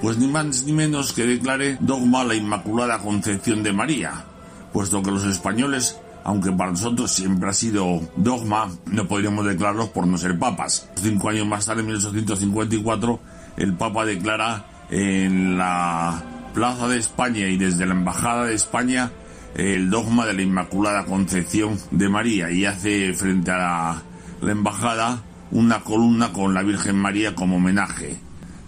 pues 0.00 0.18
ni 0.18 0.28
más 0.28 0.62
ni 0.62 0.72
menos 0.72 1.12
que 1.12 1.26
declare 1.26 1.78
dogma 1.80 2.22
la 2.22 2.36
Inmaculada 2.36 3.00
Concepción 3.00 3.64
de 3.64 3.72
María, 3.72 4.24
puesto 4.72 5.02
que 5.02 5.10
los 5.10 5.24
españoles, 5.24 5.98
aunque 6.22 6.52
para 6.52 6.70
nosotros 6.70 7.10
siempre 7.10 7.50
ha 7.50 7.52
sido 7.52 8.02
dogma, 8.14 8.70
no 8.86 9.08
podríamos 9.08 9.44
declararlos 9.44 9.88
por 9.88 10.06
no 10.06 10.16
ser 10.16 10.38
papas. 10.38 10.88
Cinco 10.94 11.30
años 11.30 11.48
más 11.48 11.66
tarde, 11.66 11.80
en 11.80 11.88
1854, 11.88 13.20
el 13.56 13.74
Papa 13.74 14.04
declara 14.04 14.64
en 14.92 15.58
la 15.58 16.22
Plaza 16.54 16.86
de 16.86 16.98
España 16.98 17.48
y 17.48 17.56
desde 17.56 17.84
la 17.84 17.94
Embajada 17.94 18.44
de 18.44 18.54
España 18.54 19.10
el 19.56 19.88
dogma 19.88 20.26
de 20.26 20.34
la 20.34 20.42
Inmaculada 20.42 21.06
Concepción 21.06 21.78
de 21.90 22.08
María 22.10 22.50
y 22.50 22.66
hace 22.66 23.14
frente 23.14 23.50
a 23.50 24.02
la, 24.42 24.50
embajada 24.50 25.22
una 25.50 25.80
columna 25.80 26.32
con 26.32 26.52
la 26.52 26.62
Virgen 26.62 26.96
María 26.96 27.34
como 27.34 27.56
homenaje. 27.56 28.16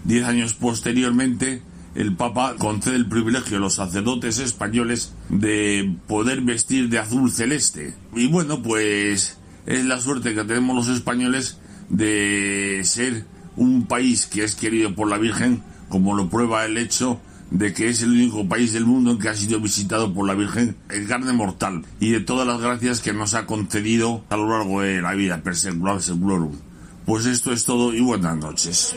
Diez 0.03 0.25
años 0.25 0.55
posteriormente, 0.55 1.61
el 1.93 2.15
Papa 2.15 2.55
concede 2.57 2.95
el 2.95 3.07
privilegio 3.07 3.57
a 3.57 3.59
los 3.59 3.75
sacerdotes 3.75 4.39
españoles 4.39 5.13
de 5.29 5.95
poder 6.07 6.41
vestir 6.41 6.89
de 6.89 6.97
azul 6.97 7.31
celeste. 7.31 7.93
Y 8.15 8.27
bueno, 8.27 8.63
pues 8.63 9.37
es 9.67 9.85
la 9.85 10.01
suerte 10.01 10.33
que 10.33 10.43
tenemos 10.43 10.75
los 10.75 10.95
españoles 10.95 11.59
de 11.89 12.81
ser 12.83 13.25
un 13.57 13.85
país 13.85 14.25
que 14.25 14.43
es 14.43 14.55
querido 14.55 14.95
por 14.95 15.07
la 15.07 15.17
Virgen, 15.17 15.61
como 15.89 16.15
lo 16.15 16.29
prueba 16.29 16.65
el 16.65 16.77
hecho 16.77 17.19
de 17.51 17.73
que 17.73 17.89
es 17.89 18.01
el 18.03 18.11
único 18.11 18.47
país 18.47 18.73
del 18.73 18.85
mundo 18.85 19.11
en 19.11 19.19
que 19.19 19.29
ha 19.29 19.35
sido 19.35 19.59
visitado 19.59 20.13
por 20.13 20.27
la 20.27 20.33
Virgen 20.35 20.75
en 20.89 21.07
carne 21.07 21.33
mortal 21.33 21.83
y 21.99 22.11
de 22.11 22.19
todas 22.19 22.47
las 22.47 22.61
gracias 22.61 23.01
que 23.01 23.13
nos 23.13 23.33
ha 23.33 23.45
concedido 23.45 24.23
a 24.29 24.37
lo 24.37 24.49
largo 24.49 24.81
de 24.81 25.01
la 25.01 25.13
vida, 25.13 25.41
per 25.41 25.55
seculorum. 25.55 26.55
Pues 27.05 27.25
esto 27.25 27.51
es 27.51 27.65
todo 27.65 27.93
y 27.93 28.01
buenas 28.01 28.37
noches. 28.37 28.95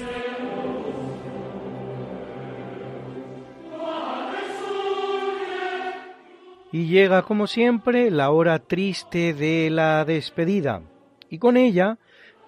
Y 6.74 6.86
llega, 6.86 7.22
como 7.22 7.46
siempre, 7.46 8.10
la 8.10 8.30
hora 8.30 8.58
triste 8.58 9.34
de 9.34 9.68
la 9.68 10.06
despedida. 10.06 10.80
Y 11.28 11.38
con 11.38 11.58
ella, 11.58 11.98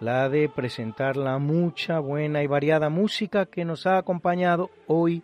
la 0.01 0.31
de 0.31 0.49
presentar 0.49 1.19
la 1.19 1.39
mucha, 1.39 1.99
buena 1.99 2.43
y 2.43 2.47
variada 2.47 2.89
música 2.89 3.45
que 3.45 3.67
nos 3.67 3.87
ha 3.87 3.99
acompañado 3.99 4.71
hoy, 4.87 5.23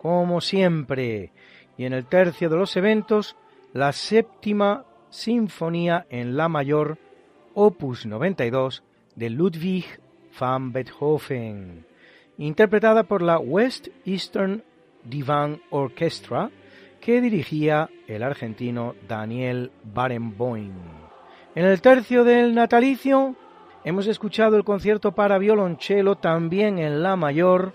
como 0.00 0.40
siempre. 0.40 1.32
Y 1.76 1.84
en 1.84 1.92
el 1.92 2.06
tercio 2.06 2.48
de 2.48 2.56
los 2.56 2.76
eventos, 2.76 3.36
la 3.72 3.92
séptima 3.92 4.84
Sinfonía 5.10 6.06
en 6.08 6.36
La 6.36 6.48
Mayor, 6.48 6.98
opus 7.54 8.06
92, 8.06 8.82
de 9.16 9.30
Ludwig 9.30 9.84
van 10.38 10.72
Beethoven, 10.72 11.84
interpretada 12.38 13.02
por 13.02 13.22
la 13.22 13.38
West 13.38 13.88
Eastern 14.04 14.62
Divan 15.04 15.60
Orchestra, 15.70 16.50
que 17.00 17.20
dirigía 17.20 17.90
el 18.06 18.22
argentino 18.22 18.94
Daniel 19.08 19.72
Barenboim. 19.82 20.72
En 21.54 21.64
el 21.64 21.80
tercio 21.80 22.24
del 22.24 22.54
natalicio 22.54 23.34
hemos 23.84 24.06
escuchado 24.06 24.56
el 24.56 24.64
concierto 24.64 25.12
para 25.12 25.38
violonchelo 25.38 26.16
también 26.16 26.78
en 26.78 27.02
La 27.02 27.16
Mayor, 27.16 27.74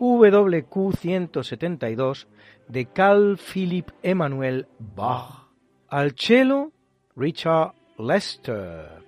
WQ 0.00 0.96
172 0.96 2.26
de 2.68 2.86
Carl 2.86 3.36
Philipp 3.36 3.90
Emanuel 4.02 4.66
Bach. 4.78 5.48
Al 5.88 6.14
cello, 6.14 6.72
Richard 7.16 7.74
Lester. 7.98 9.02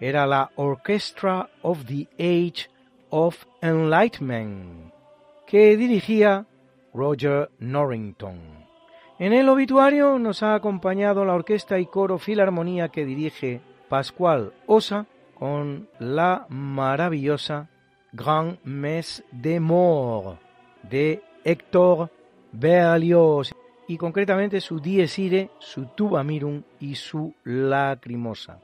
Era 0.00 0.26
la 0.26 0.50
Orchestra 0.56 1.48
of 1.62 1.84
the 1.86 2.08
Age 2.18 2.68
of 3.10 3.46
Enlightenment, 3.60 4.92
que 5.46 5.76
dirigía 5.76 6.44
Roger 6.92 7.48
Norrington. 7.60 8.66
En 9.20 9.32
el 9.32 9.48
obituario 9.48 10.18
nos 10.18 10.42
ha 10.42 10.56
acompañado 10.56 11.24
la 11.24 11.34
orquesta 11.34 11.78
y 11.78 11.86
coro 11.86 12.18
Filarmonía 12.18 12.88
que 12.88 13.04
dirige 13.04 13.60
Pascual 13.88 14.52
Osa 14.66 15.06
con 15.38 15.88
la 16.00 16.46
maravillosa 16.48 17.68
Grand 18.12 18.58
Messe 18.64 19.24
de 19.32 19.58
Mort 19.58 20.38
de 20.82 21.22
Héctor 21.44 22.10
Berlioz 22.52 23.52
y 23.88 23.96
concretamente 23.96 24.60
su 24.60 24.80
Dies 24.80 25.18
Irae, 25.18 25.50
su 25.58 25.86
Tuba 25.86 26.22
Mirum 26.22 26.62
y 26.78 26.94
su 26.94 27.34
Lacrimosa. 27.44 28.60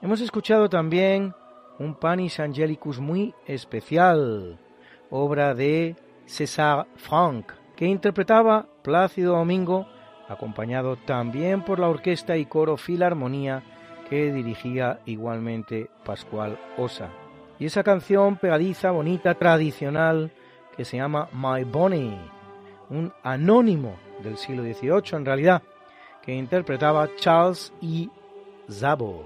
Hemos 0.00 0.20
escuchado 0.20 0.68
también 0.68 1.34
un 1.78 1.94
Panis 1.94 2.40
Angelicus 2.40 3.00
muy 3.00 3.34
especial, 3.46 4.58
obra 5.10 5.54
de 5.54 5.96
César 6.26 6.86
Franck, 6.96 7.52
que 7.76 7.86
interpretaba 7.86 8.66
Plácido 8.82 9.36
Domingo, 9.36 9.86
acompañado 10.28 10.96
también 10.96 11.64
por 11.64 11.78
la 11.78 11.88
orquesta 11.88 12.36
y 12.36 12.46
coro 12.46 12.76
Filarmonía 12.76 13.62
que 14.08 14.32
dirigía 14.32 15.00
igualmente 15.06 15.90
Pascual 16.04 16.58
Osa. 16.76 17.10
Y 17.58 17.66
esa 17.66 17.82
canción 17.82 18.36
pegadiza, 18.36 18.90
bonita, 18.90 19.34
tradicional, 19.34 20.30
que 20.76 20.84
se 20.84 20.96
llama 20.96 21.28
My 21.32 21.64
Bonnie, 21.64 22.16
un 22.90 23.12
anónimo 23.22 23.96
del 24.22 24.36
siglo 24.36 24.62
XVIII 24.62 25.18
en 25.18 25.24
realidad, 25.24 25.62
que 26.22 26.34
interpretaba 26.34 27.08
Charles 27.16 27.72
E. 27.82 28.08
Zabo, 28.70 29.24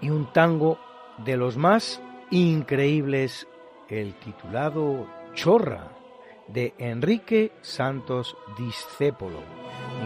y 0.00 0.10
un 0.10 0.32
tango 0.32 0.78
de 1.24 1.36
los 1.36 1.56
más 1.56 2.02
increíbles, 2.30 3.46
el 3.88 4.14
titulado 4.14 5.06
Chorra, 5.34 5.92
de 6.48 6.74
Enrique 6.78 7.52
Santos 7.60 8.36
Discépolo, 8.58 9.40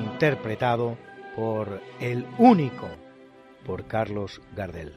interpretado 0.05 0.96
por 1.36 1.80
el 2.01 2.26
único, 2.38 2.88
por 3.64 3.86
Carlos 3.86 4.40
Gardel. 4.55 4.96